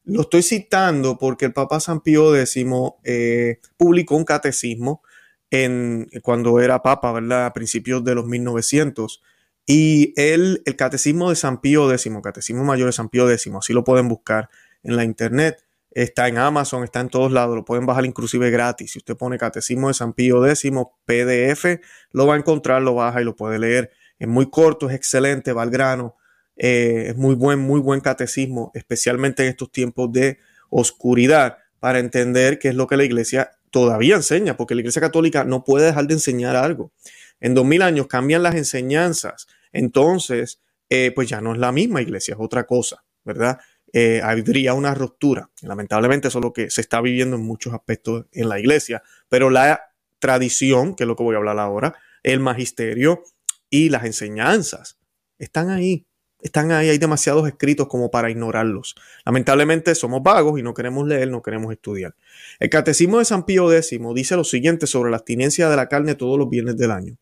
Lo 0.05 0.21
estoy 0.23 0.43
citando 0.43 1.19
porque 1.19 1.47
el 1.47 1.53
Papa 1.53 1.81
San 1.81 2.01
Pío 2.01 2.35
X 2.37 2.65
eh, 3.05 3.61
publicó 3.77 4.17
un 4.17 4.25
catecismo 4.25 5.03
en, 5.51 6.09
cuando 6.23 6.61
era 6.61 6.83
Papa, 6.83 7.13
¿verdad? 7.13 7.47
A 7.47 7.53
principios 7.53 8.05
de 8.05 8.15
los 8.15 8.27
1900. 8.27 9.23
Y 9.67 10.15
el 10.17 10.63
catecismo 10.79 11.31
de 11.31 11.37
San 11.37 11.61
Pío 11.61 11.93
X, 11.93 12.09
catecismo 12.23 12.63
mayor 12.65 12.87
de 12.87 12.93
San 12.93 13.09
Pío 13.09 13.29
X, 13.29 13.53
así 13.59 13.73
lo 13.73 13.83
pueden 13.83 14.09
buscar 14.09 14.49
en 14.85 14.95
la 14.95 15.03
internet. 15.03 15.65
Está 15.91 16.29
en 16.29 16.39
Amazon, 16.39 16.85
está 16.85 17.01
en 17.01 17.09
todos 17.09 17.33
lados, 17.33 17.57
lo 17.57 17.65
pueden 17.65 17.85
bajar 17.85 18.05
inclusive 18.05 18.51
gratis. 18.51 18.93
Si 18.93 18.99
usted 18.99 19.17
pone 19.17 19.39
Catecismo 19.39 19.89
de 19.89 19.95
San 19.95 20.13
Pío 20.13 20.47
X, 20.47 20.71
PDF, 21.05 21.81
lo 22.13 22.27
va 22.27 22.35
a 22.35 22.37
encontrar, 22.37 22.83
lo 22.83 22.95
baja 22.95 23.23
y 23.23 23.25
lo 23.25 23.35
puede 23.35 23.59
leer. 23.59 23.91
Es 24.19 24.29
muy 24.29 24.51
corto, 24.51 24.89
es 24.89 24.95
excelente, 24.95 25.53
va 25.53 25.63
al 25.63 25.71
grano. 25.71 26.15
Eh, 26.57 27.07
es 27.09 27.17
muy 27.17 27.35
buen, 27.35 27.59
muy 27.59 27.81
buen 27.81 28.01
catecismo, 28.01 28.71
especialmente 28.75 29.43
en 29.43 29.49
estos 29.49 29.73
tiempos 29.73 30.13
de 30.13 30.39
oscuridad, 30.71 31.59
para 31.81 31.99
entender 31.99 32.59
qué 32.59 32.69
es 32.69 32.75
lo 32.75 32.87
que 32.87 32.97
la 32.97 33.05
iglesia 33.05 33.53
todavía 33.71 34.17
enseña, 34.17 34.57
porque 34.57 34.75
la 34.75 34.83
iglesia 34.83 35.03
católica 35.03 35.45
no 35.45 35.65
puede 35.65 35.87
dejar 35.87 36.07
de 36.07 36.15
enseñar 36.15 36.57
algo. 36.57 36.93
En 37.41 37.55
dos 37.55 37.65
mil 37.65 37.83
años 37.83 38.07
cambian 38.07 38.43
las 38.43 38.55
enseñanzas, 38.55 39.47
entonces, 39.73 40.61
eh, 40.89 41.13
pues 41.15 41.29
ya 41.29 41.41
no 41.41 41.53
es 41.53 41.59
la 41.59 41.73
misma 41.73 42.03
iglesia, 42.03 42.35
es 42.35 42.41
otra 42.41 42.65
cosa, 42.65 43.05
¿verdad? 43.25 43.59
eh, 43.93 44.21
habría 44.23 44.75
una 44.75 44.95
ruptura. 44.95 45.51
Lamentablemente 45.63 46.29
eso 46.29 46.39
es 46.39 46.45
lo 46.45 46.53
que 46.53 46.71
se 46.71 46.81
está 46.81 47.01
viviendo 47.01 47.37
en 47.37 47.43
muchos 47.43 47.73
aspectos 47.73 48.27
en 48.33 48.49
la 48.49 48.59
iglesia, 48.59 49.03
pero 49.29 49.51
la 49.51 49.81
tradición, 50.19 50.95
que 50.95 51.05
es 51.05 51.09
lo 51.09 51.17
que 51.17 51.23
voy 51.23 51.35
a 51.35 51.39
hablar 51.39 51.59
ahora, 51.59 51.95
el 52.23 52.41
magisterio 52.41 53.23
y 53.71 53.89
las 53.89 54.05
enseñanzas 54.05 54.99
están 55.39 55.71
ahí, 55.71 56.06
están 56.41 56.71
ahí, 56.71 56.89
hay 56.91 56.99
demasiados 56.99 57.47
escritos 57.49 57.89
como 57.89 58.11
para 58.11 58.31
ignorarlos. 58.31 58.95
Lamentablemente 59.25 59.95
somos 59.95 60.23
vagos 60.23 60.59
y 60.59 60.63
no 60.63 60.75
queremos 60.75 61.07
leer, 61.07 61.31
no 61.31 61.43
queremos 61.43 61.73
estudiar. 61.73 62.15
El 62.61 62.71
Catecismo 62.71 63.19
de 63.19 63.25
San 63.25 63.45
Pío 63.45 63.73
X 63.73 63.99
dice 64.15 64.37
lo 64.37 64.45
siguiente 64.45 64.87
sobre 64.87 65.11
la 65.11 65.17
abstinencia 65.17 65.69
de 65.69 65.77
la 65.77 65.89
carne 65.89 66.15
todos 66.15 66.39
los 66.39 66.49
viernes 66.49 66.77
del 66.77 66.91
año. 66.91 67.17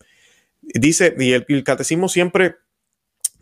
Dice, 0.62 1.14
y 1.18 1.32
el, 1.32 1.64
Catecismo 1.64 2.08
siempre, 2.08 2.56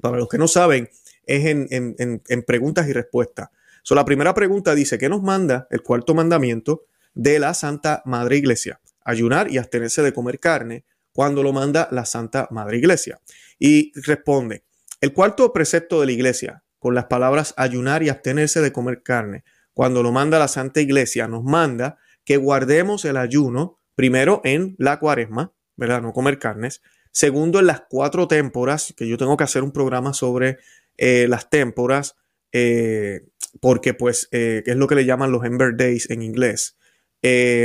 para 0.01 0.19
los 0.19 0.29
que 0.29 0.39
no 0.39 0.49
saben, 0.49 0.91
es 1.25 1.45
en, 1.47 2.43
preguntas 2.47 2.89
y 2.89 2.93
respuestas. 2.93 3.49
So, 3.83 3.95
la 3.95 4.05
primera 4.05 4.35
pregunta 4.35 4.75
dice, 4.75 4.99
¿qué 4.99 5.09
nos 5.09 5.23
manda 5.23 5.67
el 5.71 5.83
cuarto 5.83 6.15
mandamiento 6.15 6.85
de 7.15 7.39
la 7.39 7.55
Santa 7.55 8.03
Madre 8.05 8.37
Iglesia? 8.37 8.81
Ayunar 9.05 9.51
y 9.51 9.59
abstenerse 9.59 10.03
de 10.03 10.13
comer 10.13 10.39
carne 10.39 10.85
cuando 11.13 11.43
lo 11.43 11.53
manda 11.53 11.89
la 11.91 12.05
Santa 12.05 12.49
Madre 12.51 12.79
Iglesia. 12.79 13.21
Y 13.59 13.93
responde, 14.01 14.65
el 15.03 15.13
cuarto 15.13 15.53
precepto 15.53 15.99
de 16.01 16.07
la 16.07 16.13
Iglesia, 16.13 16.63
con 16.79 16.95
las 16.95 17.07
palabras 17.07 17.55
ayunar 17.57 18.05
y 18.05 18.09
abstenerse 18.09 18.61
de 18.61 18.71
comer 18.71 19.03
carne, 19.03 19.43
cuando 19.75 20.01
lo 20.01 20.13
manda 20.13 20.39
la 20.39 20.47
Santa 20.47 20.81
Iglesia, 20.81 21.27
nos 21.27 21.43
manda 21.43 21.99
que 22.25 22.37
guardemos 22.37 23.05
el 23.05 23.17
ayuno, 23.17 23.81
primero 23.97 24.41
en 24.45 24.77
la 24.79 25.01
cuaresma, 25.01 25.53
¿verdad? 25.77 26.03
No 26.03 26.13
comer 26.13 26.39
carnes. 26.39 26.83
Segundo, 27.11 27.59
en 27.59 27.67
las 27.67 27.83
cuatro 27.91 28.29
témporas, 28.29 28.95
que 28.97 29.09
yo 29.09 29.19
tengo 29.19 29.37
que 29.37 29.43
hacer 29.43 29.65
un 29.65 29.73
programa 29.73 30.15
sobre 30.15 30.59
eh, 30.97 31.27
las 31.29 31.51
témporas, 31.51 32.15
eh, 32.53 33.23
porque 33.61 33.95
pues, 33.95 34.29
eh, 34.31 34.63
es 34.67 34.77
lo 34.77 34.87
que 34.87 34.95
le 34.95 35.05
llaman 35.05 35.33
los 35.33 35.45
Ember 35.45 35.77
Days 35.77 36.11
en 36.11 36.23
inglés. 36.23 36.77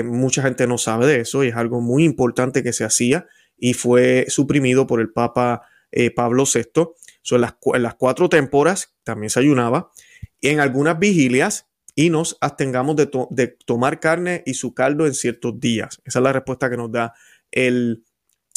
mucha 0.05 0.41
gente 0.41 0.65
no 0.65 0.79
sabe 0.79 1.05
de 1.05 1.19
eso 1.19 1.43
y 1.43 1.49
es 1.49 1.55
algo 1.55 1.81
muy 1.81 2.03
importante 2.03 2.63
que 2.63 2.73
se 2.73 2.83
hacía 2.83 3.27
y 3.59 3.75
fue 3.75 4.25
suprimido 4.27 4.87
por 4.87 5.01
el 5.01 5.11
Papa 5.11 5.61
Pablo 6.15 6.43
VI. 6.51 7.37
las, 7.37 7.55
en 7.73 7.83
las 7.83 7.95
cuatro 7.95 8.29
témporas 8.29 8.95
también 9.03 9.29
se 9.29 9.39
ayunaba 9.39 9.91
y 10.39 10.49
en 10.49 10.59
algunas 10.59 10.99
vigilias 10.99 11.67
y 11.95 12.09
nos 12.09 12.37
abstengamos 12.41 12.95
de, 12.95 13.09
de, 13.31 13.47
tomar 13.65 13.99
carne 13.99 14.43
y 14.45 14.53
su 14.53 14.73
caldo 14.73 15.07
en 15.07 15.15
ciertos 15.15 15.59
días. 15.59 15.99
Esa 16.05 16.19
es 16.19 16.23
la 16.23 16.31
respuesta 16.31 16.69
que 16.69 16.77
nos 16.77 16.91
da 16.91 17.13
el, 17.51 18.05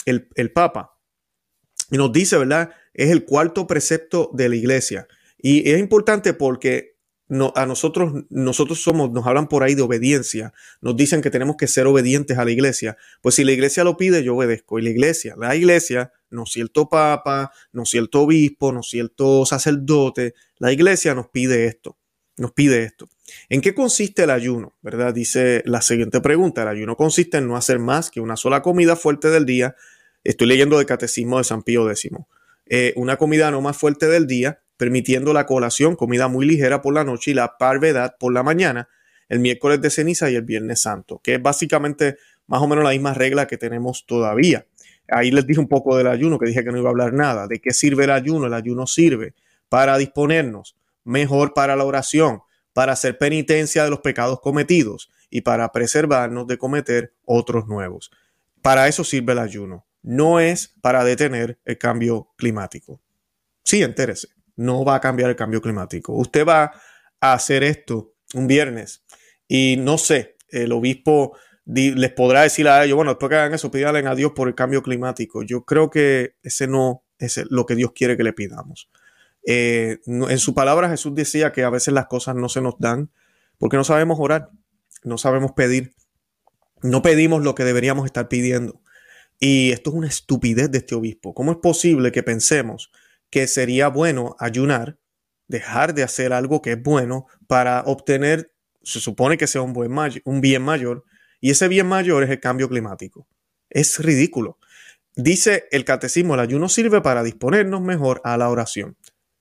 el, 0.04 0.28
el 0.34 0.52
Papa. 0.52 0.98
Y 1.90 1.96
nos 1.96 2.12
dice, 2.12 2.36
¿verdad? 2.36 2.70
Es 2.92 3.10
el 3.10 3.24
cuarto 3.24 3.66
precepto 3.66 4.30
de 4.34 4.48
la 4.50 4.56
iglesia. 4.56 5.08
Y 5.38 5.70
es 5.70 5.80
importante 5.80 6.34
porque 6.34 6.89
a 7.54 7.66
nosotros, 7.66 8.24
nosotros 8.28 8.82
somos, 8.82 9.10
nos 9.12 9.26
hablan 9.26 9.48
por 9.48 9.62
ahí 9.62 9.74
de 9.74 9.82
obediencia, 9.82 10.52
nos 10.80 10.96
dicen 10.96 11.22
que 11.22 11.30
tenemos 11.30 11.56
que 11.56 11.66
ser 11.66 11.86
obedientes 11.86 12.38
a 12.38 12.44
la 12.44 12.50
iglesia. 12.50 12.96
Pues 13.22 13.36
si 13.36 13.44
la 13.44 13.52
iglesia 13.52 13.84
lo 13.84 13.96
pide, 13.96 14.22
yo 14.24 14.36
obedezco. 14.36 14.78
Y 14.78 14.82
la 14.82 14.90
iglesia, 14.90 15.34
la 15.38 15.54
iglesia, 15.56 16.12
no 16.30 16.46
cierto 16.46 16.88
papa, 16.88 17.52
no 17.72 17.84
cierto 17.84 18.22
obispo, 18.22 18.72
no 18.72 18.82
cierto 18.82 19.46
sacerdote, 19.46 20.34
la 20.58 20.72
iglesia 20.72 21.14
nos 21.14 21.28
pide 21.28 21.66
esto, 21.66 21.96
nos 22.36 22.52
pide 22.52 22.84
esto. 22.84 23.08
¿En 23.48 23.60
qué 23.60 23.74
consiste 23.74 24.24
el 24.24 24.30
ayuno? 24.30 24.74
¿Verdad? 24.82 25.14
Dice 25.14 25.62
la 25.64 25.82
siguiente 25.82 26.20
pregunta. 26.20 26.62
El 26.62 26.68
ayuno 26.68 26.96
consiste 26.96 27.38
en 27.38 27.48
no 27.48 27.56
hacer 27.56 27.78
más 27.78 28.10
que 28.10 28.20
una 28.20 28.36
sola 28.36 28.60
comida 28.60 28.96
fuerte 28.96 29.28
del 29.30 29.46
día 29.46 29.76
Estoy 30.22 30.48
leyendo 30.48 30.78
el 30.78 30.86
Catecismo 30.86 31.38
de 31.38 31.44
San 31.44 31.62
Pío 31.62 31.88
X. 31.90 32.10
Eh, 32.66 32.92
una 32.96 33.16
comida 33.16 33.50
no 33.50 33.60
más 33.62 33.76
fuerte 33.76 34.06
del 34.06 34.26
día, 34.26 34.60
permitiendo 34.80 35.32
la 35.32 35.46
colación, 35.46 35.94
comida 35.94 36.26
muy 36.26 36.46
ligera 36.46 36.80
por 36.80 36.94
la 36.94 37.04
noche 37.04 37.30
y 37.30 37.34
la 37.34 37.58
parvedad 37.58 38.16
por 38.18 38.32
la 38.32 38.42
mañana, 38.42 38.88
el 39.28 39.38
miércoles 39.38 39.80
de 39.80 39.90
ceniza 39.90 40.30
y 40.30 40.34
el 40.34 40.42
viernes 40.42 40.80
santo, 40.80 41.20
que 41.22 41.34
es 41.34 41.42
básicamente 41.42 42.16
más 42.46 42.62
o 42.62 42.66
menos 42.66 42.82
la 42.82 42.90
misma 42.90 43.14
regla 43.14 43.46
que 43.46 43.58
tenemos 43.58 44.06
todavía. 44.06 44.66
Ahí 45.08 45.30
les 45.30 45.46
dije 45.46 45.60
un 45.60 45.68
poco 45.68 45.96
del 45.96 46.06
ayuno, 46.06 46.38
que 46.38 46.46
dije 46.46 46.64
que 46.64 46.72
no 46.72 46.78
iba 46.78 46.88
a 46.88 46.92
hablar 46.92 47.12
nada. 47.12 47.46
¿De 47.46 47.60
qué 47.60 47.72
sirve 47.72 48.04
el 48.04 48.10
ayuno? 48.10 48.46
El 48.46 48.54
ayuno 48.54 48.86
sirve 48.86 49.34
para 49.68 49.98
disponernos 49.98 50.76
mejor 51.04 51.54
para 51.54 51.76
la 51.76 51.84
oración, 51.84 52.40
para 52.72 52.92
hacer 52.92 53.18
penitencia 53.18 53.84
de 53.84 53.90
los 53.90 54.00
pecados 54.00 54.40
cometidos 54.40 55.10
y 55.28 55.42
para 55.42 55.70
preservarnos 55.72 56.46
de 56.46 56.58
cometer 56.58 57.12
otros 57.24 57.68
nuevos. 57.68 58.10
Para 58.62 58.88
eso 58.88 59.04
sirve 59.04 59.32
el 59.32 59.38
ayuno 59.38 59.86
no 60.02 60.40
es 60.40 60.74
para 60.80 61.04
detener 61.04 61.58
el 61.64 61.78
cambio 61.78 62.28
climático. 62.36 63.00
Sí, 63.62 63.82
entérese, 63.82 64.28
no 64.56 64.84
va 64.84 64.96
a 64.96 65.00
cambiar 65.00 65.30
el 65.30 65.36
cambio 65.36 65.60
climático. 65.60 66.12
Usted 66.14 66.46
va 66.46 66.72
a 67.20 67.32
hacer 67.32 67.62
esto 67.62 68.14
un 68.34 68.46
viernes 68.46 69.04
y 69.48 69.76
no 69.78 69.98
sé, 69.98 70.36
el 70.48 70.72
obispo 70.72 71.36
les 71.64 72.12
podrá 72.12 72.42
decir 72.42 72.68
a 72.68 72.84
ellos, 72.84 72.96
bueno, 72.96 73.12
después 73.12 73.30
que 73.30 73.36
hagan 73.36 73.54
eso, 73.54 73.70
pídalen 73.70 74.06
a 74.06 74.14
Dios 74.14 74.32
por 74.34 74.48
el 74.48 74.54
cambio 74.54 74.82
climático. 74.82 75.42
Yo 75.42 75.64
creo 75.64 75.90
que 75.90 76.34
ese 76.42 76.66
no 76.66 77.04
es 77.18 77.40
lo 77.50 77.66
que 77.66 77.76
Dios 77.76 77.92
quiere 77.94 78.16
que 78.16 78.24
le 78.24 78.32
pidamos. 78.32 78.90
Eh, 79.46 79.98
en 80.06 80.38
su 80.38 80.54
palabra 80.54 80.90
Jesús 80.90 81.14
decía 81.14 81.52
que 81.52 81.64
a 81.64 81.70
veces 81.70 81.94
las 81.94 82.06
cosas 82.06 82.36
no 82.36 82.48
se 82.48 82.60
nos 82.60 82.78
dan 82.78 83.10
porque 83.58 83.76
no 83.76 83.84
sabemos 83.84 84.18
orar, 84.20 84.50
no 85.04 85.18
sabemos 85.18 85.52
pedir, 85.52 85.94
no 86.82 87.02
pedimos 87.02 87.42
lo 87.42 87.54
que 87.54 87.64
deberíamos 87.64 88.06
estar 88.06 88.28
pidiendo. 88.28 88.82
Y 89.38 89.72
esto 89.72 89.90
es 89.90 89.96
una 89.96 90.08
estupidez 90.08 90.70
de 90.70 90.78
este 90.78 90.94
obispo. 90.94 91.34
¿Cómo 91.34 91.52
es 91.52 91.58
posible 91.58 92.12
que 92.12 92.22
pensemos 92.22 92.90
que 93.30 93.46
sería 93.46 93.88
bueno 93.88 94.36
ayunar, 94.38 94.98
dejar 95.48 95.94
de 95.94 96.02
hacer 96.02 96.32
algo 96.32 96.62
que 96.62 96.72
es 96.72 96.82
bueno 96.82 97.26
para 97.46 97.82
obtener, 97.86 98.52
se 98.82 99.00
supone 99.00 99.38
que 99.38 99.46
sea 99.46 99.62
un, 99.62 99.72
buen 99.72 99.92
un 100.24 100.40
bien 100.40 100.62
mayor, 100.62 101.04
y 101.40 101.50
ese 101.50 101.68
bien 101.68 101.86
mayor 101.86 102.22
es 102.22 102.30
el 102.30 102.40
cambio 102.40 102.68
climático? 102.68 103.26
Es 103.68 103.98
ridículo. 103.98 104.58
Dice 105.16 105.66
el 105.70 105.84
catecismo, 105.84 106.34
el 106.34 106.40
ayuno 106.40 106.68
sirve 106.68 107.00
para 107.00 107.22
disponernos 107.22 107.80
mejor 107.80 108.20
a 108.24 108.36
la 108.36 108.48
oración. 108.48 108.96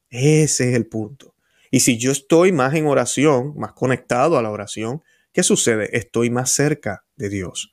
Ese 0.09 0.69
es 0.69 0.75
el 0.75 0.87
punto. 0.87 1.35
Y 1.71 1.81
si 1.81 1.97
yo 1.97 2.11
estoy 2.11 2.51
más 2.51 2.73
en 2.73 2.87
oración, 2.87 3.53
más 3.57 3.73
conectado 3.73 4.37
a 4.37 4.41
la 4.41 4.49
oración, 4.49 5.03
¿qué 5.31 5.43
sucede? 5.43 5.95
Estoy 5.97 6.29
más 6.29 6.51
cerca 6.51 7.03
de 7.15 7.29
Dios. 7.29 7.71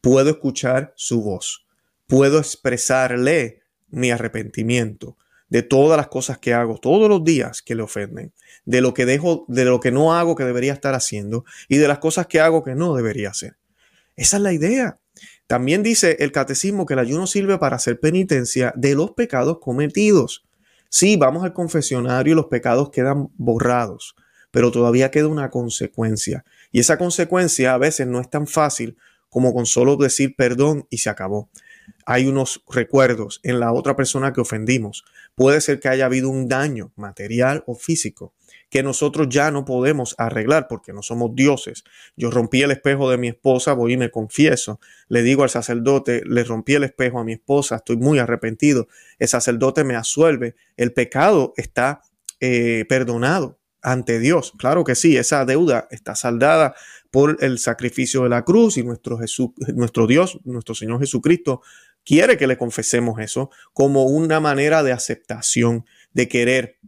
Puedo 0.00 0.30
escuchar 0.30 0.92
su 0.96 1.22
voz 1.22 1.66
puedo 2.06 2.38
expresarle 2.38 3.62
mi 3.88 4.10
arrepentimiento. 4.10 5.16
De 5.48 5.62
todas 5.62 5.96
las 5.96 6.08
cosas 6.08 6.38
que 6.38 6.54
hago 6.54 6.78
todos 6.78 7.08
los 7.08 7.22
días 7.24 7.62
que 7.62 7.74
le 7.74 7.82
ofenden, 7.82 8.32
de 8.64 8.80
lo 8.80 8.94
que 8.94 9.06
dejo, 9.06 9.44
de 9.48 9.64
lo 9.64 9.80
que 9.80 9.92
no 9.92 10.14
hago 10.14 10.34
que 10.34 10.44
debería 10.44 10.72
estar 10.72 10.94
haciendo 10.94 11.44
y 11.68 11.76
de 11.76 11.88
las 11.88 11.98
cosas 11.98 12.26
que 12.26 12.40
hago 12.40 12.64
que 12.64 12.74
no 12.74 12.94
debería 12.94 13.30
hacer. 13.30 13.56
Esa 14.16 14.38
es 14.38 14.42
la 14.42 14.52
idea. 14.52 14.98
También 15.46 15.82
dice 15.82 16.16
el 16.20 16.32
catecismo 16.32 16.86
que 16.86 16.94
el 16.94 17.00
ayuno 17.00 17.26
sirve 17.26 17.58
para 17.58 17.76
hacer 17.76 18.00
penitencia 18.00 18.72
de 18.76 18.94
los 18.94 19.12
pecados 19.12 19.58
cometidos. 19.60 20.44
Sí, 20.88 21.16
vamos 21.16 21.44
al 21.44 21.52
confesionario 21.52 22.32
y 22.32 22.36
los 22.36 22.46
pecados 22.46 22.90
quedan 22.90 23.28
borrados, 23.36 24.16
pero 24.50 24.72
todavía 24.72 25.10
queda 25.10 25.28
una 25.28 25.50
consecuencia. 25.50 26.44
Y 26.72 26.80
esa 26.80 26.98
consecuencia 26.98 27.74
a 27.74 27.78
veces 27.78 28.06
no 28.06 28.20
es 28.20 28.28
tan 28.28 28.46
fácil 28.46 28.96
como 29.28 29.52
con 29.52 29.66
solo 29.66 29.96
decir 29.96 30.34
perdón 30.36 30.86
y 30.90 30.98
se 30.98 31.10
acabó. 31.10 31.48
Hay 32.04 32.26
unos 32.26 32.64
recuerdos 32.68 33.40
en 33.42 33.60
la 33.60 33.72
otra 33.72 33.94
persona 33.94 34.32
que 34.32 34.40
ofendimos. 34.40 35.04
Puede 35.36 35.60
ser 35.60 35.78
que 35.80 35.88
haya 35.88 36.06
habido 36.06 36.30
un 36.30 36.48
daño 36.48 36.92
material 36.96 37.62
o 37.66 37.74
físico 37.74 38.32
que 38.70 38.82
nosotros 38.82 39.28
ya 39.28 39.50
no 39.50 39.64
podemos 39.64 40.14
arreglar 40.18 40.66
porque 40.68 40.92
no 40.92 41.02
somos 41.02 41.34
dioses. 41.34 41.84
Yo 42.16 42.30
rompí 42.30 42.62
el 42.62 42.72
espejo 42.72 43.10
de 43.10 43.18
mi 43.18 43.28
esposa, 43.28 43.74
voy 43.74 43.92
y 43.92 43.96
me 43.96 44.10
confieso. 44.10 44.80
Le 45.08 45.22
digo 45.22 45.44
al 45.44 45.50
sacerdote, 45.50 46.22
le 46.26 46.42
rompí 46.42 46.74
el 46.74 46.84
espejo 46.84 47.20
a 47.20 47.24
mi 47.24 47.34
esposa, 47.34 47.76
estoy 47.76 47.96
muy 47.96 48.18
arrepentido. 48.18 48.88
El 49.18 49.28
sacerdote 49.28 49.84
me 49.84 49.94
asuelve. 49.94 50.56
El 50.76 50.92
pecado 50.92 51.54
está 51.56 52.02
eh, 52.40 52.84
perdonado 52.88 53.58
ante 53.82 54.18
Dios. 54.18 54.52
Claro 54.58 54.82
que 54.82 54.96
sí, 54.96 55.16
esa 55.16 55.44
deuda 55.44 55.86
está 55.90 56.16
saldada 56.16 56.74
por 57.12 57.36
el 57.40 57.58
sacrificio 57.58 58.24
de 58.24 58.28
la 58.28 58.44
cruz 58.44 58.76
y 58.78 58.82
nuestro, 58.82 59.16
Jesús, 59.16 59.50
nuestro 59.74 60.06
Dios, 60.08 60.40
nuestro 60.44 60.74
Señor 60.74 60.98
Jesucristo, 60.98 61.62
quiere 62.06 62.38
que 62.38 62.46
le 62.46 62.56
confesemos 62.56 63.20
eso 63.20 63.50
como 63.74 64.04
una 64.04 64.40
manera 64.40 64.82
de 64.82 64.92
aceptación, 64.92 65.84
de 66.12 66.28
querer 66.28 66.78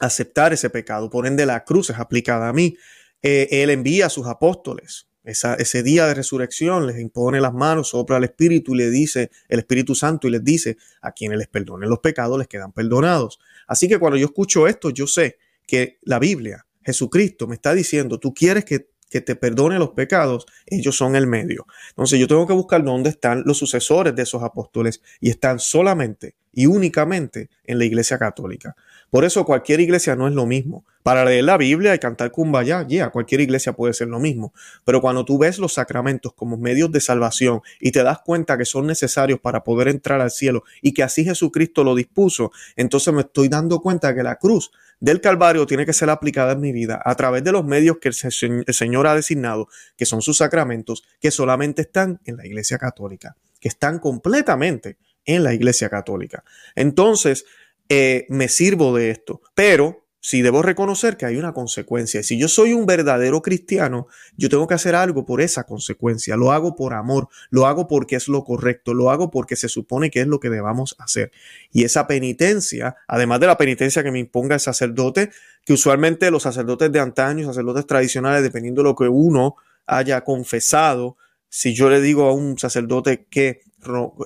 aceptar 0.00 0.52
ese 0.52 0.70
pecado. 0.70 1.10
Por 1.10 1.26
ende, 1.26 1.46
la 1.46 1.64
cruz 1.64 1.90
es 1.90 1.98
aplicada 1.98 2.48
a 2.48 2.52
mí. 2.52 2.76
Eh, 3.22 3.48
él 3.50 3.70
envía 3.70 4.06
a 4.06 4.10
sus 4.10 4.26
apóstoles. 4.26 5.06
ese 5.24 5.82
día 5.82 6.06
de 6.06 6.14
resurrección 6.14 6.86
les 6.86 6.98
impone 6.98 7.40
las 7.40 7.52
manos, 7.52 7.88
sopla 7.90 8.16
el 8.16 8.24
Espíritu 8.24 8.74
y 8.74 8.78
le 8.78 8.90
dice, 8.90 9.30
el 9.48 9.58
Espíritu 9.58 9.94
Santo 9.94 10.26
y 10.26 10.30
les 10.30 10.42
dice, 10.42 10.78
a 11.02 11.12
quienes 11.12 11.36
les 11.36 11.48
perdonen 11.48 11.90
los 11.90 11.98
pecados 11.98 12.38
les 12.38 12.48
quedan 12.48 12.72
perdonados. 12.72 13.38
Así 13.66 13.88
que 13.88 13.98
cuando 13.98 14.16
yo 14.16 14.26
escucho 14.26 14.66
esto, 14.66 14.88
yo 14.88 15.06
sé 15.06 15.36
que 15.66 15.98
la 16.02 16.18
Biblia, 16.18 16.66
Jesucristo 16.82 17.46
me 17.46 17.56
está 17.56 17.74
diciendo, 17.74 18.18
tú 18.18 18.32
quieres 18.32 18.64
que 18.64 18.88
que 19.10 19.20
te 19.20 19.36
perdone 19.36 19.78
los 19.78 19.90
pecados, 19.90 20.46
ellos 20.66 20.96
son 20.96 21.16
el 21.16 21.26
medio. 21.26 21.66
Entonces 21.90 22.18
yo 22.18 22.26
tengo 22.28 22.46
que 22.46 22.52
buscar 22.52 22.84
dónde 22.84 23.10
están 23.10 23.42
los 23.46 23.58
sucesores 23.58 24.14
de 24.14 24.22
esos 24.22 24.42
apóstoles 24.42 25.02
y 25.20 25.30
están 25.30 25.58
solamente 25.58 26.34
y 26.52 26.66
únicamente 26.66 27.50
en 27.64 27.78
la 27.78 27.84
iglesia 27.84 28.18
católica. 28.18 28.74
Por 29.10 29.24
eso 29.24 29.44
cualquier 29.44 29.80
iglesia 29.80 30.16
no 30.16 30.28
es 30.28 30.34
lo 30.34 30.44
mismo. 30.44 30.84
Para 31.02 31.24
leer 31.24 31.44
la 31.44 31.56
Biblia 31.56 31.94
y 31.94 31.98
cantar 31.98 32.30
kumbaya, 32.30 32.84
ya, 32.86 33.08
cualquier 33.10 33.40
iglesia 33.40 33.72
puede 33.72 33.94
ser 33.94 34.08
lo 34.08 34.18
mismo. 34.18 34.52
Pero 34.84 35.00
cuando 35.00 35.24
tú 35.24 35.38
ves 35.38 35.58
los 35.58 35.74
sacramentos 35.74 36.34
como 36.34 36.58
medios 36.58 36.92
de 36.92 37.00
salvación 37.00 37.62
y 37.80 37.92
te 37.92 38.02
das 38.02 38.18
cuenta 38.18 38.58
que 38.58 38.66
son 38.66 38.86
necesarios 38.86 39.40
para 39.40 39.64
poder 39.64 39.88
entrar 39.88 40.20
al 40.20 40.30
cielo 40.30 40.64
y 40.82 40.92
que 40.92 41.02
así 41.02 41.24
Jesucristo 41.24 41.84
lo 41.84 41.94
dispuso, 41.94 42.50
entonces 42.76 43.14
me 43.14 43.22
estoy 43.22 43.48
dando 43.48 43.80
cuenta 43.80 44.14
que 44.14 44.22
la 44.22 44.36
cruz 44.36 44.70
del 45.00 45.20
Calvario 45.20 45.66
tiene 45.66 45.86
que 45.86 45.92
ser 45.92 46.10
aplicada 46.10 46.52
en 46.52 46.60
mi 46.60 46.72
vida 46.72 47.00
a 47.04 47.14
través 47.14 47.44
de 47.44 47.52
los 47.52 47.64
medios 47.64 47.98
que 47.98 48.08
el 48.08 48.74
Señor 48.74 49.06
ha 49.06 49.14
designado, 49.14 49.68
que 49.96 50.06
son 50.06 50.22
sus 50.22 50.38
sacramentos, 50.38 51.04
que 51.20 51.30
solamente 51.30 51.82
están 51.82 52.20
en 52.24 52.36
la 52.36 52.46
Iglesia 52.46 52.78
Católica, 52.78 53.36
que 53.60 53.68
están 53.68 53.98
completamente 53.98 54.98
en 55.24 55.44
la 55.44 55.54
Iglesia 55.54 55.88
Católica. 55.88 56.44
Entonces, 56.74 57.44
eh, 57.88 58.26
me 58.28 58.48
sirvo 58.48 58.96
de 58.96 59.10
esto, 59.10 59.40
pero 59.54 60.07
si 60.20 60.42
debo 60.42 60.62
reconocer 60.62 61.16
que 61.16 61.26
hay 61.26 61.36
una 61.36 61.52
consecuencia. 61.52 62.22
Si 62.22 62.38
yo 62.38 62.48
soy 62.48 62.72
un 62.72 62.86
verdadero 62.86 63.40
cristiano, 63.40 64.08
yo 64.36 64.48
tengo 64.48 64.66
que 64.66 64.74
hacer 64.74 64.94
algo 64.94 65.24
por 65.24 65.40
esa 65.40 65.64
consecuencia. 65.64 66.36
Lo 66.36 66.52
hago 66.52 66.74
por 66.74 66.94
amor, 66.94 67.28
lo 67.50 67.66
hago 67.66 67.86
porque 67.86 68.16
es 68.16 68.28
lo 68.28 68.44
correcto, 68.44 68.94
lo 68.94 69.10
hago 69.10 69.30
porque 69.30 69.54
se 69.56 69.68
supone 69.68 70.10
que 70.10 70.20
es 70.20 70.26
lo 70.26 70.40
que 70.40 70.50
debamos 70.50 70.96
hacer. 70.98 71.30
Y 71.72 71.84
esa 71.84 72.06
penitencia, 72.06 72.96
además 73.06 73.40
de 73.40 73.46
la 73.46 73.56
penitencia 73.56 74.02
que 74.02 74.10
me 74.10 74.18
imponga 74.18 74.54
el 74.54 74.60
sacerdote, 74.60 75.30
que 75.64 75.72
usualmente 75.72 76.30
los 76.30 76.42
sacerdotes 76.42 76.90
de 76.90 77.00
antaño, 77.00 77.46
sacerdotes 77.46 77.86
tradicionales, 77.86 78.42
dependiendo 78.42 78.82
de 78.82 78.88
lo 78.88 78.96
que 78.96 79.08
uno 79.08 79.56
haya 79.86 80.22
confesado, 80.22 81.16
si 81.48 81.74
yo 81.74 81.88
le 81.88 82.00
digo 82.00 82.28
a 82.28 82.34
un 82.34 82.58
sacerdote 82.58 83.26
que 83.30 83.62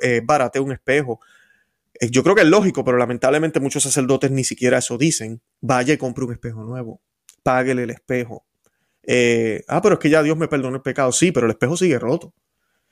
eh, 0.02 0.22
barate 0.24 0.58
un 0.58 0.72
espejo, 0.72 1.20
yo 2.10 2.22
creo 2.22 2.34
que 2.34 2.42
es 2.42 2.48
lógico, 2.48 2.84
pero 2.84 2.98
lamentablemente 2.98 3.60
muchos 3.60 3.82
sacerdotes 3.82 4.30
ni 4.30 4.44
siquiera 4.44 4.78
eso 4.78 4.98
dicen. 4.98 5.40
Vaya 5.60 5.94
y 5.94 5.98
compre 5.98 6.24
un 6.24 6.32
espejo 6.32 6.64
nuevo. 6.64 7.00
Páguele 7.42 7.84
el 7.84 7.90
espejo. 7.90 8.46
Eh, 9.04 9.64
ah, 9.68 9.80
pero 9.82 9.94
es 9.94 9.98
que 10.00 10.10
ya 10.10 10.22
Dios 10.22 10.36
me 10.36 10.48
perdonó 10.48 10.76
el 10.76 10.82
pecado. 10.82 11.12
Sí, 11.12 11.32
pero 11.32 11.46
el 11.46 11.52
espejo 11.52 11.76
sigue 11.76 11.98
roto. 11.98 12.34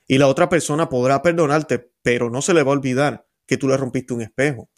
Y 0.07 0.17
la 0.17 0.27
otra 0.27 0.49
persona 0.49 0.89
podrá 0.89 1.21
perdonarte, 1.21 1.91
pero 2.01 2.29
no 2.29 2.41
se 2.41 2.53
le 2.53 2.63
va 2.63 2.71
a 2.71 2.75
olvidar 2.75 3.27
que 3.45 3.57
tú 3.57 3.67
le 3.67 3.77
rompiste 3.77 4.13
un 4.13 4.21
espejo. 4.21 4.69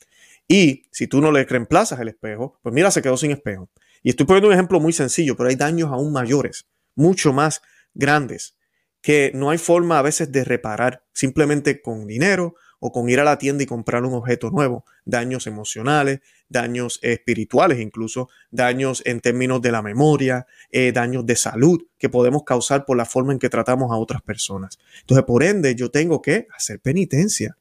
Y 0.47 0.87
si 0.91 1.07
tú 1.07 1.21
no 1.21 1.31
le 1.31 1.45
reemplazas 1.45 1.99
el 1.99 2.09
espejo, 2.09 2.59
pues 2.61 2.73
mira, 2.73 2.91
se 2.91 3.01
quedó 3.01 3.17
sin 3.17 3.31
espejo. 3.31 3.69
Y 4.01 4.09
estoy 4.09 4.25
poniendo 4.25 4.49
un 4.49 4.53
ejemplo 4.53 4.79
muy 4.79 4.93
sencillo, 4.93 5.35
pero 5.35 5.49
hay 5.49 5.55
daños 5.55 5.89
aún 5.91 6.11
mayores, 6.11 6.67
mucho 6.95 7.33
más 7.33 7.61
grandes, 7.93 8.57
que 9.01 9.31
no 9.33 9.49
hay 9.49 9.57
forma 9.57 9.99
a 9.99 10.01
veces 10.01 10.31
de 10.31 10.43
reparar 10.43 11.05
simplemente 11.13 11.81
con 11.81 12.05
dinero 12.05 12.55
o 12.85 12.91
con 12.91 13.07
ir 13.07 13.21
a 13.21 13.23
la 13.23 13.37
tienda 13.37 13.63
y 13.63 13.65
comprar 13.65 14.03
un 14.03 14.13
objeto 14.13 14.51
nuevo, 14.51 14.83
daños 15.05 15.47
emocionales, 15.47 16.19
daños 16.49 16.99
espirituales 17.01 17.79
incluso, 17.79 18.27
daños 18.51 19.01
en 19.05 19.21
términos 19.21 19.61
de 19.61 19.71
la 19.71 19.81
memoria, 19.81 20.47
eh, 20.69 20.91
daños 20.91 21.25
de 21.25 21.37
salud 21.37 21.81
que 21.97 22.09
podemos 22.09 22.43
causar 22.43 22.83
por 22.83 22.97
la 22.97 23.05
forma 23.05 23.31
en 23.31 23.39
que 23.39 23.47
tratamos 23.47 23.89
a 23.89 23.95
otras 23.95 24.21
personas. 24.21 24.79
Entonces, 24.99 25.23
por 25.25 25.43
ende, 25.43 25.75
yo 25.75 25.91
tengo 25.91 26.21
que 26.21 26.45
hacer 26.53 26.81
penitencia 26.81 27.55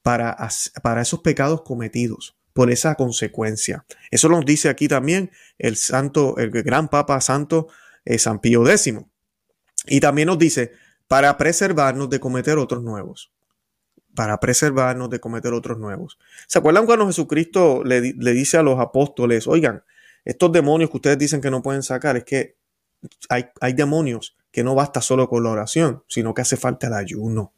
para, 0.00 0.36
para 0.80 1.02
esos 1.02 1.18
pecados 1.22 1.62
cometidos 1.62 2.36
por 2.52 2.70
esa 2.70 2.94
consecuencia. 2.94 3.84
Eso 4.12 4.28
nos 4.28 4.44
dice 4.46 4.68
aquí 4.68 4.86
también 4.86 5.32
el 5.58 5.74
santo, 5.74 6.36
el 6.38 6.52
gran 6.52 6.86
Papa 6.86 7.20
Santo 7.20 7.66
eh, 8.04 8.20
San 8.20 8.38
Pío 8.38 8.64
X. 8.64 8.94
Y 9.86 9.98
también 9.98 10.26
nos 10.26 10.38
dice, 10.38 10.70
para 11.08 11.36
preservarnos 11.36 12.08
de 12.10 12.20
cometer 12.20 12.58
otros 12.58 12.84
nuevos 12.84 13.32
para 14.14 14.38
preservarnos 14.40 15.10
de 15.10 15.20
cometer 15.20 15.52
otros 15.52 15.78
nuevos. 15.78 16.18
¿Se 16.46 16.58
acuerdan 16.58 16.86
cuando 16.86 17.06
Jesucristo 17.06 17.82
le, 17.84 18.00
dice 18.00 18.58
a 18.58 18.62
los 18.62 18.78
apóstoles, 18.78 19.46
oigan, 19.46 19.82
estos 20.24 20.52
demonios 20.52 20.90
que 20.90 20.98
ustedes 20.98 21.18
dicen 21.18 21.40
que 21.40 21.50
no 21.50 21.62
pueden 21.62 21.82
sacar, 21.82 22.16
es 22.16 22.24
que 22.24 22.56
hay, 23.28 23.46
hay 23.60 23.72
demonios 23.72 24.36
que 24.50 24.62
no 24.62 24.74
basta 24.74 25.00
solo 25.00 25.28
con 25.28 25.42
la 25.42 25.50
oración, 25.50 26.04
sino 26.08 26.34
que 26.34 26.42
hace 26.42 26.56
falta 26.56 26.86
el 26.86 26.94
ayuno. 26.94 27.52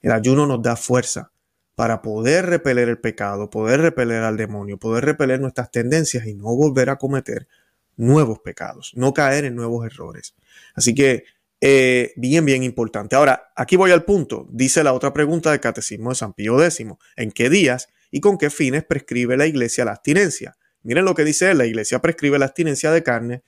El 0.00 0.12
ayuno 0.12 0.46
nos 0.46 0.62
da 0.62 0.76
fuerza 0.76 1.30
para 1.74 2.02
poder 2.02 2.46
repeler 2.46 2.88
el 2.88 2.98
pecado, 2.98 3.48
poder 3.48 3.80
repeler 3.80 4.22
al 4.24 4.36
demonio, 4.36 4.78
poder 4.78 5.04
repeler 5.04 5.40
nuestras 5.40 5.70
tendencias 5.70 6.26
y 6.26 6.34
no 6.34 6.54
volver 6.54 6.90
a 6.90 6.96
cometer 6.96 7.48
nuevos 7.96 8.40
pecados, 8.40 8.92
no 8.94 9.14
caer 9.14 9.44
en 9.44 9.54
nuevos 9.54 9.86
errores. 9.86 10.34
Así 10.74 10.94
que 10.94 11.24
eh, 11.64 12.12
bien, 12.16 12.44
bien 12.44 12.64
importante. 12.64 13.14
Ahora, 13.14 13.52
aquí 13.54 13.76
voy 13.76 13.92
al 13.92 14.04
punto. 14.04 14.48
Dice 14.50 14.82
la 14.82 14.92
otra 14.92 15.12
pregunta 15.12 15.52
del 15.52 15.60
Catecismo 15.60 16.10
de 16.10 16.16
San 16.16 16.32
Pío 16.32 16.60
X. 16.60 16.84
¿En 17.14 17.30
qué 17.30 17.48
días 17.48 17.88
y 18.10 18.20
con 18.20 18.36
qué 18.36 18.50
fines 18.50 18.82
prescribe 18.84 19.36
la 19.36 19.46
Iglesia 19.46 19.84
la 19.84 19.92
abstinencia? 19.92 20.56
Miren 20.82 21.04
lo 21.04 21.14
que 21.14 21.24
dice 21.24 21.54
la 21.54 21.64
Iglesia 21.64 22.00
prescribe 22.00 22.40
la 22.40 22.46
abstinencia 22.46 22.90
de 22.90 23.04
carne 23.04 23.44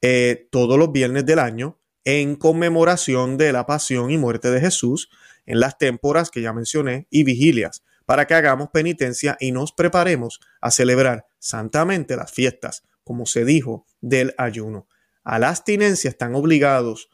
eh, 0.00 0.48
todos 0.50 0.78
los 0.78 0.90
viernes 0.90 1.26
del 1.26 1.38
año 1.38 1.78
en 2.04 2.34
conmemoración 2.36 3.36
de 3.36 3.52
la 3.52 3.66
pasión 3.66 4.10
y 4.10 4.16
muerte 4.16 4.50
de 4.50 4.62
Jesús 4.62 5.10
en 5.44 5.60
las 5.60 5.76
témporas 5.76 6.30
que 6.30 6.40
ya 6.40 6.54
mencioné 6.54 7.08
y 7.10 7.24
vigilias, 7.24 7.84
para 8.06 8.26
que 8.26 8.32
hagamos 8.32 8.70
penitencia 8.70 9.36
y 9.38 9.52
nos 9.52 9.72
preparemos 9.72 10.40
a 10.62 10.70
celebrar 10.70 11.26
santamente 11.38 12.16
las 12.16 12.32
fiestas, 12.32 12.84
como 13.04 13.26
se 13.26 13.44
dijo 13.44 13.84
del 14.00 14.34
ayuno. 14.38 14.88
A 15.24 15.38
la 15.38 15.50
abstinencia 15.50 16.08
están 16.08 16.34
obligados 16.34 17.10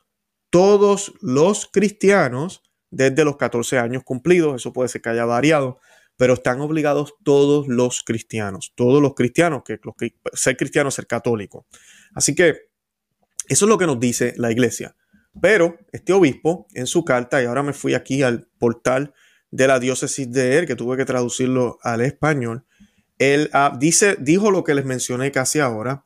todos 0.56 1.12
los 1.20 1.66
cristianos 1.70 2.62
desde 2.90 3.26
los 3.26 3.36
14 3.36 3.76
años 3.76 4.02
cumplidos, 4.04 4.56
eso 4.56 4.72
puede 4.72 4.88
ser 4.88 5.02
que 5.02 5.10
haya 5.10 5.26
variado, 5.26 5.80
pero 6.16 6.32
están 6.32 6.62
obligados 6.62 7.12
todos 7.22 7.68
los 7.68 8.02
cristianos, 8.02 8.72
todos 8.74 9.02
los 9.02 9.12
cristianos, 9.12 9.64
que, 9.66 9.78
ser 10.32 10.56
cristiano 10.56 10.88
es 10.88 10.94
ser 10.94 11.06
católico. 11.06 11.66
Así 12.14 12.34
que 12.34 12.70
eso 13.48 13.66
es 13.66 13.68
lo 13.68 13.76
que 13.76 13.84
nos 13.84 14.00
dice 14.00 14.32
la 14.38 14.50
iglesia. 14.50 14.96
Pero 15.42 15.76
este 15.92 16.14
obispo 16.14 16.66
en 16.72 16.86
su 16.86 17.04
carta, 17.04 17.42
y 17.42 17.44
ahora 17.44 17.62
me 17.62 17.74
fui 17.74 17.92
aquí 17.92 18.22
al 18.22 18.48
portal 18.58 19.12
de 19.50 19.66
la 19.66 19.78
diócesis 19.78 20.32
de 20.32 20.56
él, 20.56 20.66
que 20.66 20.74
tuve 20.74 20.96
que 20.96 21.04
traducirlo 21.04 21.76
al 21.82 22.00
español, 22.00 22.64
él 23.18 23.50
ah, 23.52 23.76
dice, 23.78 24.16
dijo 24.20 24.50
lo 24.50 24.64
que 24.64 24.74
les 24.74 24.86
mencioné 24.86 25.30
casi 25.32 25.60
ahora, 25.60 26.02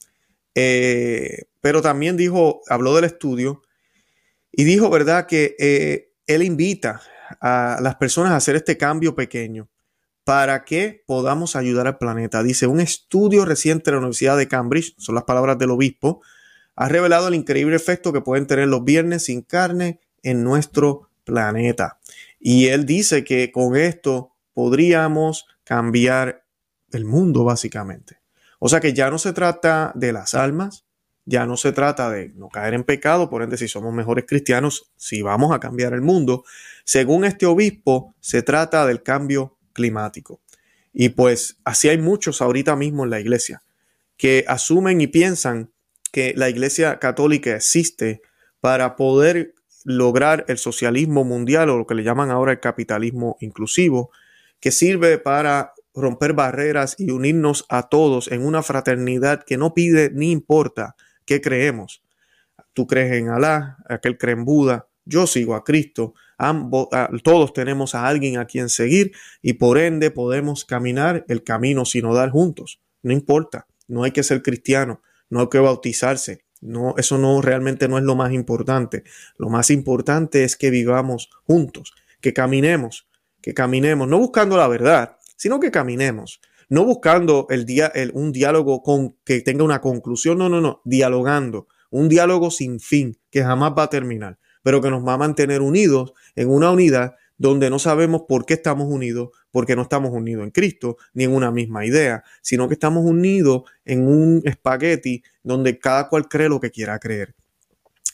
eh, 0.57 1.45
pero 1.61 1.83
también 1.83 2.17
dijo, 2.17 2.63
habló 2.69 2.97
del 2.97 3.05
estudio 3.05 3.63
y 4.53 4.65
dijo, 4.65 4.91
¿verdad?, 4.91 5.27
que 5.27 5.57
eh, 5.59 6.13
él 6.27 6.43
invita 6.43 7.01
a 7.41 7.79
las 7.81 7.97
personas 7.97 8.33
a 8.33 8.37
hacer 8.37 8.57
este 8.57 8.77
cambio 8.77 9.15
pequeño 9.15 9.69
para 10.25 10.65
que 10.65 11.03
podamos 11.07 11.57
ayudar 11.57 11.87
al 11.87 11.99
planeta. 11.99 12.43
Dice, 12.43 12.67
un 12.67 12.81
estudio 12.81 13.45
reciente 13.45 13.91
de 13.91 13.93
la 13.93 13.99
Universidad 13.99 14.37
de 14.37 14.49
Cambridge, 14.49 14.95
son 14.99 15.15
las 15.15 15.25
palabras 15.25 15.59
del 15.59 15.71
obispo, 15.71 16.23
ha 16.77 16.89
revelado 16.89 17.29
el 17.29 17.35
increíble 17.35 17.77
efecto 17.77 18.13
que 18.13 18.21
pueden 18.21 18.47
tener 18.47 18.69
los 18.69 18.85
viernes 18.85 19.25
sin 19.25 19.43
carne 19.43 20.01
en 20.23 20.45
nuestro 20.45 21.11
planeta. 21.25 21.99
Y 22.39 22.69
él 22.69 22.87
dice 22.87 23.25
que 23.25 23.51
con 23.53 23.77
esto 23.77 24.35
podríamos 24.55 25.47
cambiar 25.65 26.45
el 26.93 27.05
mundo 27.05 27.45
básicamente. 27.45 28.21
O 28.59 28.69
sea 28.69 28.81
que 28.81 28.93
ya 28.93 29.11
no 29.11 29.19
se 29.19 29.33
trata 29.33 29.93
de 29.95 30.13
las 30.13 30.35
almas, 30.35 30.85
ya 31.31 31.47
no 31.47 31.57
se 31.57 31.71
trata 31.71 32.11
de 32.11 32.31
no 32.31 32.49
caer 32.49 32.75
en 32.75 32.83
pecado, 32.83 33.31
por 33.31 33.43
ende 33.43 33.57
si 33.57 33.69
somos 33.69 33.95
mejores 33.95 34.25
cristianos, 34.27 34.91
si 34.97 35.23
vamos 35.23 35.55
a 35.55 35.61
cambiar 35.61 35.93
el 35.93 36.01
mundo. 36.01 36.45
Según 36.85 37.25
este 37.25 37.47
obispo, 37.47 38.17
se 38.19 38.43
trata 38.43 38.85
del 38.85 39.05
cambio 39.05 39.57
climático. 39.73 40.41
Y 40.93 41.11
pues 41.11 41.59
así 41.65 41.89
hay 41.89 41.99
muchos 41.99 42.43
ahorita 42.43 42.75
mismo 42.75 43.05
en 43.05 43.11
la 43.11 43.21
iglesia 43.21 43.63
que 44.17 44.45
asumen 44.49 45.01
y 45.01 45.07
piensan 45.07 45.71
que 46.11 46.35
la 46.37 46.51
iglesia 46.51 46.99
católica 46.99 47.55
existe 47.55 48.23
para 48.61 48.97
poder 48.97 49.55
lograr 49.85 50.45
el 50.49 50.59
socialismo 50.59 51.23
mundial 51.23 51.71
o 51.71 51.79
lo 51.79 51.87
que 51.87 51.95
le 51.95 52.03
llaman 52.03 52.31
ahora 52.33 52.51
el 52.51 52.61
capitalismo 52.61 53.37
inclusivo, 53.39 54.11
que 54.59 54.73
sirve 54.73 55.19
para 55.19 55.75
romper 55.95 56.33
barreras 56.33 56.97
y 56.99 57.13
unirnos 57.13 57.67
a 57.69 57.89
todos 57.89 58.33
en 58.33 58.45
una 58.45 58.65
fraternidad 58.65 59.45
que 59.45 59.57
no 59.57 59.75
pide 59.75 60.11
ni 60.13 60.33
importa 60.33 60.97
qué 61.31 61.41
creemos. 61.41 62.03
Tú 62.73 62.89
crees 62.89 63.13
en 63.13 63.29
Alá, 63.29 63.77
aquel 63.89 64.19
cree 64.19 64.35
en 64.35 64.45
Buda, 64.45 64.89
yo 65.05 65.29
sigo 65.29 65.55
a 65.55 65.63
Cristo, 65.63 66.15
ambos, 66.39 66.89
todos 67.23 67.53
tenemos 67.53 67.95
a 67.95 68.09
alguien 68.09 68.37
a 68.37 68.47
quien 68.47 68.69
seguir 68.69 69.13
y 69.41 69.53
por 69.53 69.79
ende 69.79 70.11
podemos 70.11 70.65
caminar 70.65 71.25
el 71.29 71.45
camino 71.45 71.85
sinodal 71.85 72.33
juntos. 72.33 72.81
No 73.05 73.13
importa, 73.13 73.69
no 73.87 74.03
hay 74.03 74.11
que 74.11 74.25
ser 74.25 74.43
cristiano, 74.43 75.03
no 75.29 75.43
hay 75.43 75.49
que 75.49 75.61
bautizarse, 75.61 76.43
no, 76.61 76.97
eso 76.99 77.17
no 77.17 77.41
realmente 77.41 77.87
no 77.87 77.97
es 77.97 78.03
lo 78.03 78.17
más 78.17 78.33
importante. 78.33 79.05
Lo 79.39 79.51
más 79.51 79.71
importante 79.71 80.43
es 80.43 80.57
que 80.57 80.71
vivamos 80.71 81.31
juntos, 81.47 81.95
que 82.21 82.33
caminemos, 82.33 83.07
que 83.41 83.55
caminemos, 83.55 84.09
no 84.09 84.19
buscando 84.19 84.57
la 84.57 84.67
verdad, 84.67 85.17
sino 85.37 85.61
que 85.61 85.71
caminemos, 85.71 86.41
no 86.71 86.85
buscando 86.85 87.47
el 87.51 87.67
día, 87.67 87.93
un 88.15 88.33
diálogo 88.33 88.83
con 88.83 89.17
que 89.25 89.43
tenga 89.43 89.65
una 89.65 89.81
conclusión, 89.81 90.39
no, 90.39 90.49
no, 90.49 90.61
no, 90.61 90.81
dialogando, 90.85 91.67
un 91.91 92.09
diálogo 92.09 92.51
sin 92.51 92.81
fin 92.81 93.19
que 93.31 93.43
jamás 93.43 93.75
va 93.77 93.83
a 93.83 93.91
terminar, 93.91 94.39
pero 94.63 94.81
que 94.81 94.89
nos 94.89 95.07
va 95.07 95.15
a 95.15 95.19
mantener 95.19 95.61
unidos 95.61 96.15
en 96.37 96.49
una 96.49 96.71
unidad 96.71 97.17
donde 97.37 97.71
no 97.71 97.79
sabemos 97.79 98.23
por 98.29 98.47
qué 98.47 98.55
estamos 98.55 98.87
unidos, 98.87 99.31
porque 99.51 99.75
no 99.75 99.83
estamos 99.83 100.13
unidos 100.13 100.45
en 100.45 100.51
Cristo, 100.51 100.97
ni 101.15 101.25
en 101.25 101.35
una 101.35 101.51
misma 101.51 101.85
idea, 101.85 102.23
sino 102.43 102.69
que 102.69 102.75
estamos 102.75 103.05
unidos 103.05 103.63
en 103.85 104.07
un 104.07 104.43
espagueti 104.45 105.23
donde 105.43 105.79
cada 105.79 106.09
cual 106.09 106.29
cree 106.29 106.49
lo 106.49 106.61
que 106.61 106.71
quiera 106.71 106.99
creer. 106.99 107.35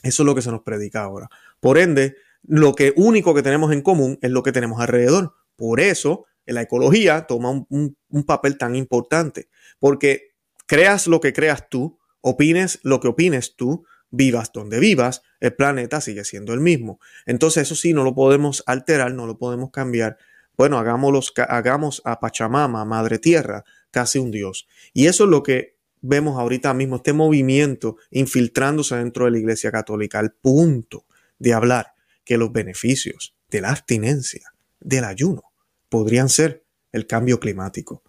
Eso 0.01 0.23
es 0.23 0.25
lo 0.25 0.33
que 0.33 0.41
se 0.41 0.49
nos 0.49 0.61
predica 0.61 1.03
ahora. 1.03 1.29
Por 1.59 1.77
ende, 1.77 2.15
lo 2.43 2.73
que 2.73 2.93
único 2.95 3.35
que 3.35 3.43
tenemos 3.43 3.73
en 3.73 3.81
común 3.81 4.17
es 4.21 4.31
lo 4.31 4.41
que 4.41 4.53
tenemos 4.53 4.79
alrededor. 4.79 5.33
Por 5.57 5.81
eso, 5.81 6.25
la 6.53 6.61
ecología 6.61 7.27
toma 7.27 7.51
un, 7.51 7.97
papel 8.25 8.57
tan 8.57 8.75
importante, 8.75 9.49
porque 9.79 10.35
creas 10.65 11.07
lo 11.07 11.19
que 11.19 11.33
creas 11.33 11.69
tú, 11.69 11.99
opines 12.21 12.79
lo 12.83 12.99
que 12.99 13.09
opines 13.09 13.55
tú, 13.55 13.85
vivas 14.09 14.51
donde 14.53 14.79
vivas, 14.79 15.21
el 15.39 15.53
planeta 15.53 16.01
sigue 16.01 16.23
siendo 16.23 16.53
el 16.53 16.61
mismo. 16.61 16.99
Entonces 17.25 17.63
eso 17.63 17.75
sí, 17.75 17.93
no 17.93 18.03
lo 18.03 18.15
podemos 18.15 18.63
alterar, 18.65 19.13
no 19.13 19.27
lo 19.27 19.37
podemos 19.37 19.71
cambiar. 19.71 20.17
Bueno, 20.55 20.79
hagamos 20.79 22.01
a 22.05 22.19
Pachamama, 22.19 22.85
Madre 22.85 23.19
Tierra, 23.19 23.63
casi 23.91 24.19
un 24.19 24.31
dios. 24.31 24.67
Y 24.93 25.07
eso 25.07 25.25
es 25.25 25.29
lo 25.29 25.43
que 25.43 25.77
vemos 26.01 26.39
ahorita 26.39 26.73
mismo, 26.73 26.97
este 26.97 27.13
movimiento 27.13 27.97
infiltrándose 28.11 28.95
dentro 28.95 29.25
de 29.25 29.31
la 29.31 29.39
Iglesia 29.39 29.71
Católica, 29.71 30.19
al 30.19 30.31
punto 30.31 31.05
de 31.39 31.53
hablar 31.53 31.93
que 32.23 32.37
los 32.37 32.51
beneficios 32.51 33.35
de 33.49 33.61
la 33.61 33.71
abstinencia, 33.71 34.53
del 34.79 35.03
ayuno, 35.03 35.46
podrían 35.89 36.29
ser 36.29 36.65
el 36.91 37.07
cambio 37.07 37.39
climático. 37.39 38.03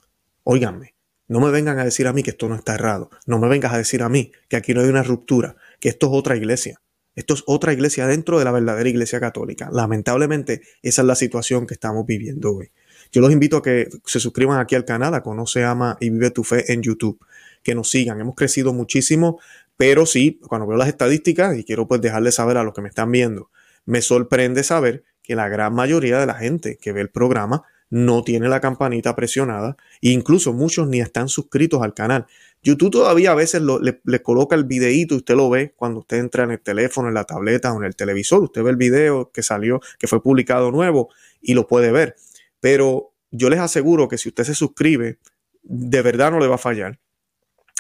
Óiganme, 0.45 0.95
no 1.29 1.41
me 1.41 1.51
vengan 1.51 1.79
a 1.79 1.85
decir 1.85 2.07
a 2.07 2.13
mí 2.13 2.23
que 2.23 2.31
esto 2.31 2.49
no 2.49 2.55
está 2.55 2.75
errado. 2.75 3.11
No 3.27 3.39
me 3.39 3.49
vengas 3.49 3.73
a 3.75 3.79
decir 3.79 4.03
a 4.03 4.09
mí 4.09 4.33
que 4.49 4.57
aquí 4.57 4.73
no 4.73 4.81
hay 4.81 4.89
una 4.89 5.03
ruptura, 5.03 5.57
que 5.79 5.91
esto 5.91 6.07
es 6.07 6.13
otra 6.15 6.37
iglesia. 6.37 6.81
Esto 7.15 7.35
es 7.35 7.43
otra 7.47 7.73
iglesia 7.73 8.07
dentro 8.07 8.39
de 8.39 8.45
la 8.45 8.53
verdadera 8.53 8.89
iglesia 8.89 9.21
católica. 9.21 9.69
Lamentablemente, 9.73 10.63
esa 10.83 11.03
es 11.03 11.07
la 11.07 11.17
situación 11.17 11.67
que 11.67 11.75
estamos 11.75 12.07
viviendo 12.07 12.55
hoy. 12.55 12.71
Yo 13.11 13.21
los 13.21 13.33
invito 13.33 13.57
a 13.57 13.63
que 13.63 13.89
se 14.07 14.21
suscriban 14.21 14.61
aquí 14.61 14.75
al 14.75 14.85
canal, 14.85 15.15
a 15.15 15.23
Conoce, 15.23 15.65
Ama 15.65 15.97
y 16.01 16.11
Vive 16.11 16.31
tu 16.31 16.45
Fe 16.45 16.73
en 16.73 16.81
YouTube. 16.81 17.19
Que 17.63 17.75
nos 17.75 17.91
sigan. 17.91 18.21
Hemos 18.21 18.37
crecido 18.37 18.73
muchísimo, 18.73 19.41
pero 19.77 20.07
sí, 20.07 20.41
cuando 20.49 20.67
veo 20.67 20.79
las 20.79 20.89
estadísticas, 20.89 21.59
y 21.59 21.65
quiero 21.65 21.89
pues 21.89 22.01
dejarles 22.01 22.37
saber 22.37 22.57
a 22.57 22.63
los 22.63 22.73
que 22.73 22.83
me 22.83 22.89
están 22.89 23.11
viendo, 23.11 23.51
me 23.85 24.01
sorprende 24.01 24.63
saber 24.63 25.05
que 25.29 25.37
la 25.37 25.51
gran 25.51 25.75
mayoría 25.75 26.19
de 26.19 26.25
la 26.25 26.35
gente 26.35 26.79
que 26.79 26.91
ve 26.91 27.03
el 27.03 27.11
programa 27.11 27.65
no 27.91 28.25
tiene 28.25 28.49
la 28.49 28.63
campanita 28.63 29.15
presionada 29.15 29.77
e 30.01 30.09
incluso 30.09 30.55
muchos 30.55 30.89
ni 30.89 31.01
están 31.01 31.29
suscritos 31.29 31.83
al 31.83 31.93
canal. 31.93 32.27
YouTube 32.63 32.91
todavía 32.91 33.33
a 33.33 33.35
veces 33.35 33.61
le, 33.63 34.23
coloca 34.23 34.57
el 34.57 34.65
videíto 34.65 35.15
y 35.15 35.19
usted 35.19 35.37
lo 35.37 35.51
ve 35.51 35.75
cuando 35.77 36.01
usted 36.01 36.17
entra 36.17 36.45
en 36.45 36.53
el 36.53 36.61
teléfono, 36.61 37.09
en 37.09 37.15
la 37.15 37.25
tableta 37.25 37.75
o 37.75 37.77
en 37.77 37.85
el 37.85 37.95
televisor. 37.95 38.43
Usted 38.43 38.63
ve 38.63 38.71
el 38.71 38.77
video 38.77 39.31
que 39.31 39.43
salió, 39.43 39.81
que 39.99 40.07
fue 40.07 40.23
publicado 40.23 40.73
nuevo 40.73 41.11
y 41.43 41.53
lo 41.53 41.67
puede 41.67 41.93
ver. 41.93 42.17
Pero 42.61 43.13
yo 43.31 43.51
les 43.51 43.61
aseguro 43.61 44.09
que 44.09 44.17
si 44.17 44.31
usted 44.31 44.45
se 44.45 44.55
suscribe, 44.55 45.19
de 45.63 46.03
verdad 46.03 46.31
no 46.31 46.41
le 46.41 46.49
va 46.49 46.55
a 46.55 46.59
fallar. 46.59 46.99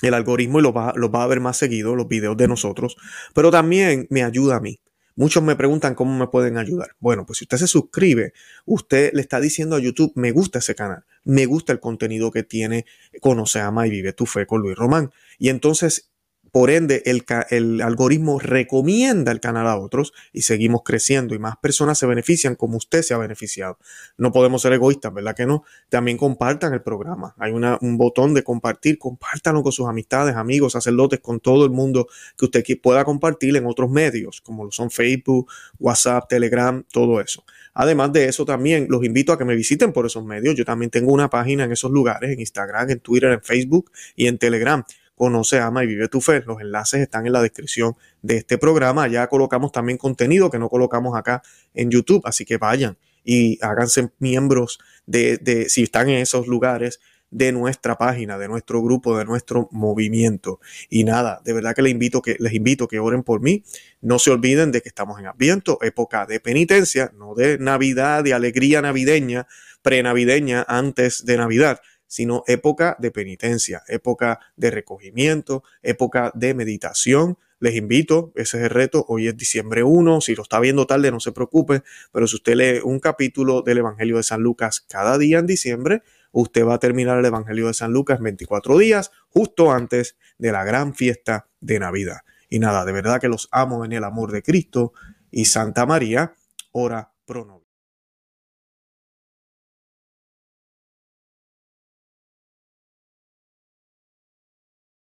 El 0.02 0.12
algoritmo 0.12 0.60
y 0.60 0.62
lo 0.62 0.74
va, 0.74 0.92
lo 0.94 1.10
va 1.10 1.22
a 1.22 1.26
ver 1.26 1.40
más 1.40 1.56
seguido, 1.56 1.96
los 1.96 2.08
videos 2.08 2.36
de 2.36 2.46
nosotros. 2.46 2.98
Pero 3.34 3.50
también 3.50 4.06
me 4.10 4.22
ayuda 4.22 4.56
a 4.56 4.60
mí. 4.60 4.80
Muchos 5.18 5.42
me 5.42 5.56
preguntan 5.56 5.96
cómo 5.96 6.16
me 6.16 6.28
pueden 6.28 6.58
ayudar. 6.58 6.90
Bueno, 7.00 7.26
pues 7.26 7.40
si 7.40 7.44
usted 7.44 7.56
se 7.56 7.66
suscribe, 7.66 8.34
usted 8.66 9.10
le 9.14 9.20
está 9.20 9.40
diciendo 9.40 9.74
a 9.74 9.80
YouTube, 9.80 10.12
me 10.14 10.30
gusta 10.30 10.60
ese 10.60 10.76
canal, 10.76 11.06
me 11.24 11.44
gusta 11.44 11.72
el 11.72 11.80
contenido 11.80 12.30
que 12.30 12.44
tiene 12.44 12.86
Conoce, 13.20 13.58
Ama 13.58 13.88
y 13.88 13.90
Vive 13.90 14.12
tu 14.12 14.26
Fe 14.26 14.46
con 14.46 14.62
Luis 14.62 14.76
Román. 14.76 15.10
Y 15.36 15.48
entonces 15.48 16.12
por 16.52 16.70
ende, 16.70 17.02
el, 17.04 17.80
algoritmo 17.82 18.38
recomienda 18.38 19.32
el 19.32 19.40
canal 19.40 19.66
a 19.66 19.78
otros 19.78 20.12
y 20.32 20.42
seguimos 20.42 20.82
creciendo 20.84 21.34
y 21.34 21.38
más 21.38 21.56
personas 21.56 21.98
se 21.98 22.06
benefician 22.06 22.54
como 22.54 22.76
usted 22.76 23.02
se 23.02 23.14
ha 23.14 23.18
beneficiado. 23.18 23.78
No 24.16 24.32
podemos 24.32 24.62
ser 24.62 24.72
egoístas, 24.72 25.12
¿verdad 25.12 25.34
que 25.34 25.46
no? 25.46 25.64
También 25.88 26.16
compartan 26.16 26.72
el 26.74 26.82
programa. 26.82 27.34
Hay 27.38 27.52
un 27.52 27.98
botón 27.98 28.34
de 28.34 28.42
compartir. 28.42 28.98
Compártanlo 28.98 29.62
con 29.62 29.72
sus 29.72 29.88
amistades, 29.88 30.36
amigos, 30.36 30.72
sacerdotes, 30.72 31.20
con 31.20 31.40
todo 31.40 31.64
el 31.64 31.70
mundo 31.70 32.08
que 32.36 32.44
usted 32.44 32.62
pueda 32.82 33.04
compartir 33.04 33.56
en 33.56 33.66
otros 33.66 33.90
medios, 33.90 34.40
como 34.40 34.64
lo 34.64 34.70
son 34.70 34.90
Facebook, 34.90 35.50
WhatsApp, 35.78 36.28
Telegram, 36.28 36.84
todo 36.92 37.20
eso. 37.20 37.44
Además 37.74 38.12
de 38.12 38.26
eso, 38.26 38.44
también 38.44 38.86
los 38.88 39.04
invito 39.04 39.32
a 39.32 39.38
que 39.38 39.44
me 39.44 39.54
visiten 39.54 39.92
por 39.92 40.06
esos 40.06 40.24
medios. 40.24 40.54
Yo 40.54 40.64
también 40.64 40.90
tengo 40.90 41.12
una 41.12 41.30
página 41.30 41.64
en 41.64 41.72
esos 41.72 41.90
lugares, 41.90 42.30
en 42.30 42.40
Instagram, 42.40 42.90
en 42.90 43.00
Twitter, 43.00 43.30
en 43.32 43.42
Facebook 43.42 43.90
y 44.16 44.26
en 44.26 44.38
Telegram 44.38 44.84
Conoce, 45.18 45.58
ama 45.58 45.84
y 45.84 45.88
vive 45.88 46.08
tu 46.08 46.20
fe. 46.20 46.42
Los 46.46 46.60
enlaces 46.60 47.02
están 47.02 47.26
en 47.26 47.32
la 47.32 47.42
descripción 47.42 47.96
de 48.22 48.38
este 48.38 48.56
programa. 48.56 49.06
Ya 49.08 49.26
colocamos 49.26 49.72
también 49.72 49.98
contenido 49.98 50.50
que 50.50 50.58
no 50.58 50.68
colocamos 50.70 51.16
acá 51.16 51.42
en 51.74 51.90
YouTube, 51.90 52.22
así 52.24 52.44
que 52.44 52.56
vayan 52.56 52.96
y 53.24 53.58
háganse 53.60 54.10
miembros 54.18 54.78
de, 55.04 55.66
si 55.68 55.82
están 55.82 56.08
en 56.08 56.18
esos 56.18 56.46
lugares, 56.46 57.00
de 57.30 57.52
nuestra 57.52 57.98
página, 57.98 58.38
de 58.38 58.48
nuestro 58.48 58.82
grupo, 58.82 59.18
de 59.18 59.26
nuestro 59.26 59.68
movimiento. 59.70 60.60
Y 60.88 61.04
nada, 61.04 61.42
de 61.44 61.52
verdad 61.52 61.74
que 61.74 61.82
les 61.82 61.92
invito 61.92 62.22
que 62.22 62.36
les 62.38 62.54
invito 62.54 62.88
que 62.88 62.98
oren 62.98 63.22
por 63.22 63.42
mí. 63.42 63.64
No 64.00 64.18
se 64.18 64.30
olviden 64.30 64.72
de 64.72 64.80
que 64.80 64.88
estamos 64.88 65.20
en 65.20 65.26
Adviento, 65.26 65.78
época 65.82 66.24
de 66.24 66.40
penitencia, 66.40 67.12
no 67.18 67.34
de 67.34 67.58
Navidad, 67.58 68.24
de 68.24 68.32
alegría 68.32 68.80
navideña, 68.80 69.46
prenavideña 69.82 70.64
antes 70.68 71.24
de 71.26 71.36
Navidad, 71.36 71.80
sino 72.08 72.42
época 72.48 72.96
de 72.98 73.12
penitencia, 73.12 73.84
época 73.86 74.40
de 74.56 74.72
recogimiento, 74.72 75.62
época 75.82 76.32
de 76.34 76.54
meditación. 76.54 77.38
Les 77.60 77.74
invito, 77.74 78.32
ese 78.34 78.58
es 78.58 78.64
el 78.64 78.70
reto, 78.70 79.04
hoy 79.08 79.28
es 79.28 79.36
diciembre 79.36 79.82
1, 79.82 80.20
si 80.20 80.34
lo 80.34 80.42
está 80.42 80.58
viendo 80.60 80.86
tarde 80.86 81.10
no 81.10 81.20
se 81.20 81.32
preocupe, 81.32 81.82
pero 82.12 82.26
si 82.26 82.36
usted 82.36 82.54
lee 82.54 82.80
un 82.82 83.00
capítulo 83.00 83.62
del 83.62 83.78
Evangelio 83.78 84.16
de 84.16 84.22
San 84.22 84.42
Lucas 84.42 84.84
cada 84.88 85.18
día 85.18 85.38
en 85.38 85.46
diciembre, 85.46 86.02
usted 86.30 86.64
va 86.64 86.74
a 86.74 86.78
terminar 86.78 87.18
el 87.18 87.24
Evangelio 87.24 87.66
de 87.66 87.74
San 87.74 87.92
Lucas 87.92 88.20
24 88.20 88.78
días, 88.78 89.10
justo 89.28 89.72
antes 89.72 90.16
de 90.38 90.52
la 90.52 90.64
gran 90.64 90.94
fiesta 90.94 91.48
de 91.60 91.80
Navidad. 91.80 92.18
Y 92.48 92.60
nada, 92.60 92.84
de 92.84 92.92
verdad 92.92 93.20
que 93.20 93.28
los 93.28 93.48
amo 93.50 93.84
en 93.84 93.92
el 93.92 94.04
amor 94.04 94.32
de 94.32 94.42
Cristo 94.42 94.92
y 95.30 95.46
Santa 95.46 95.84
María, 95.84 96.34
ora 96.72 97.12
pro. 97.26 97.57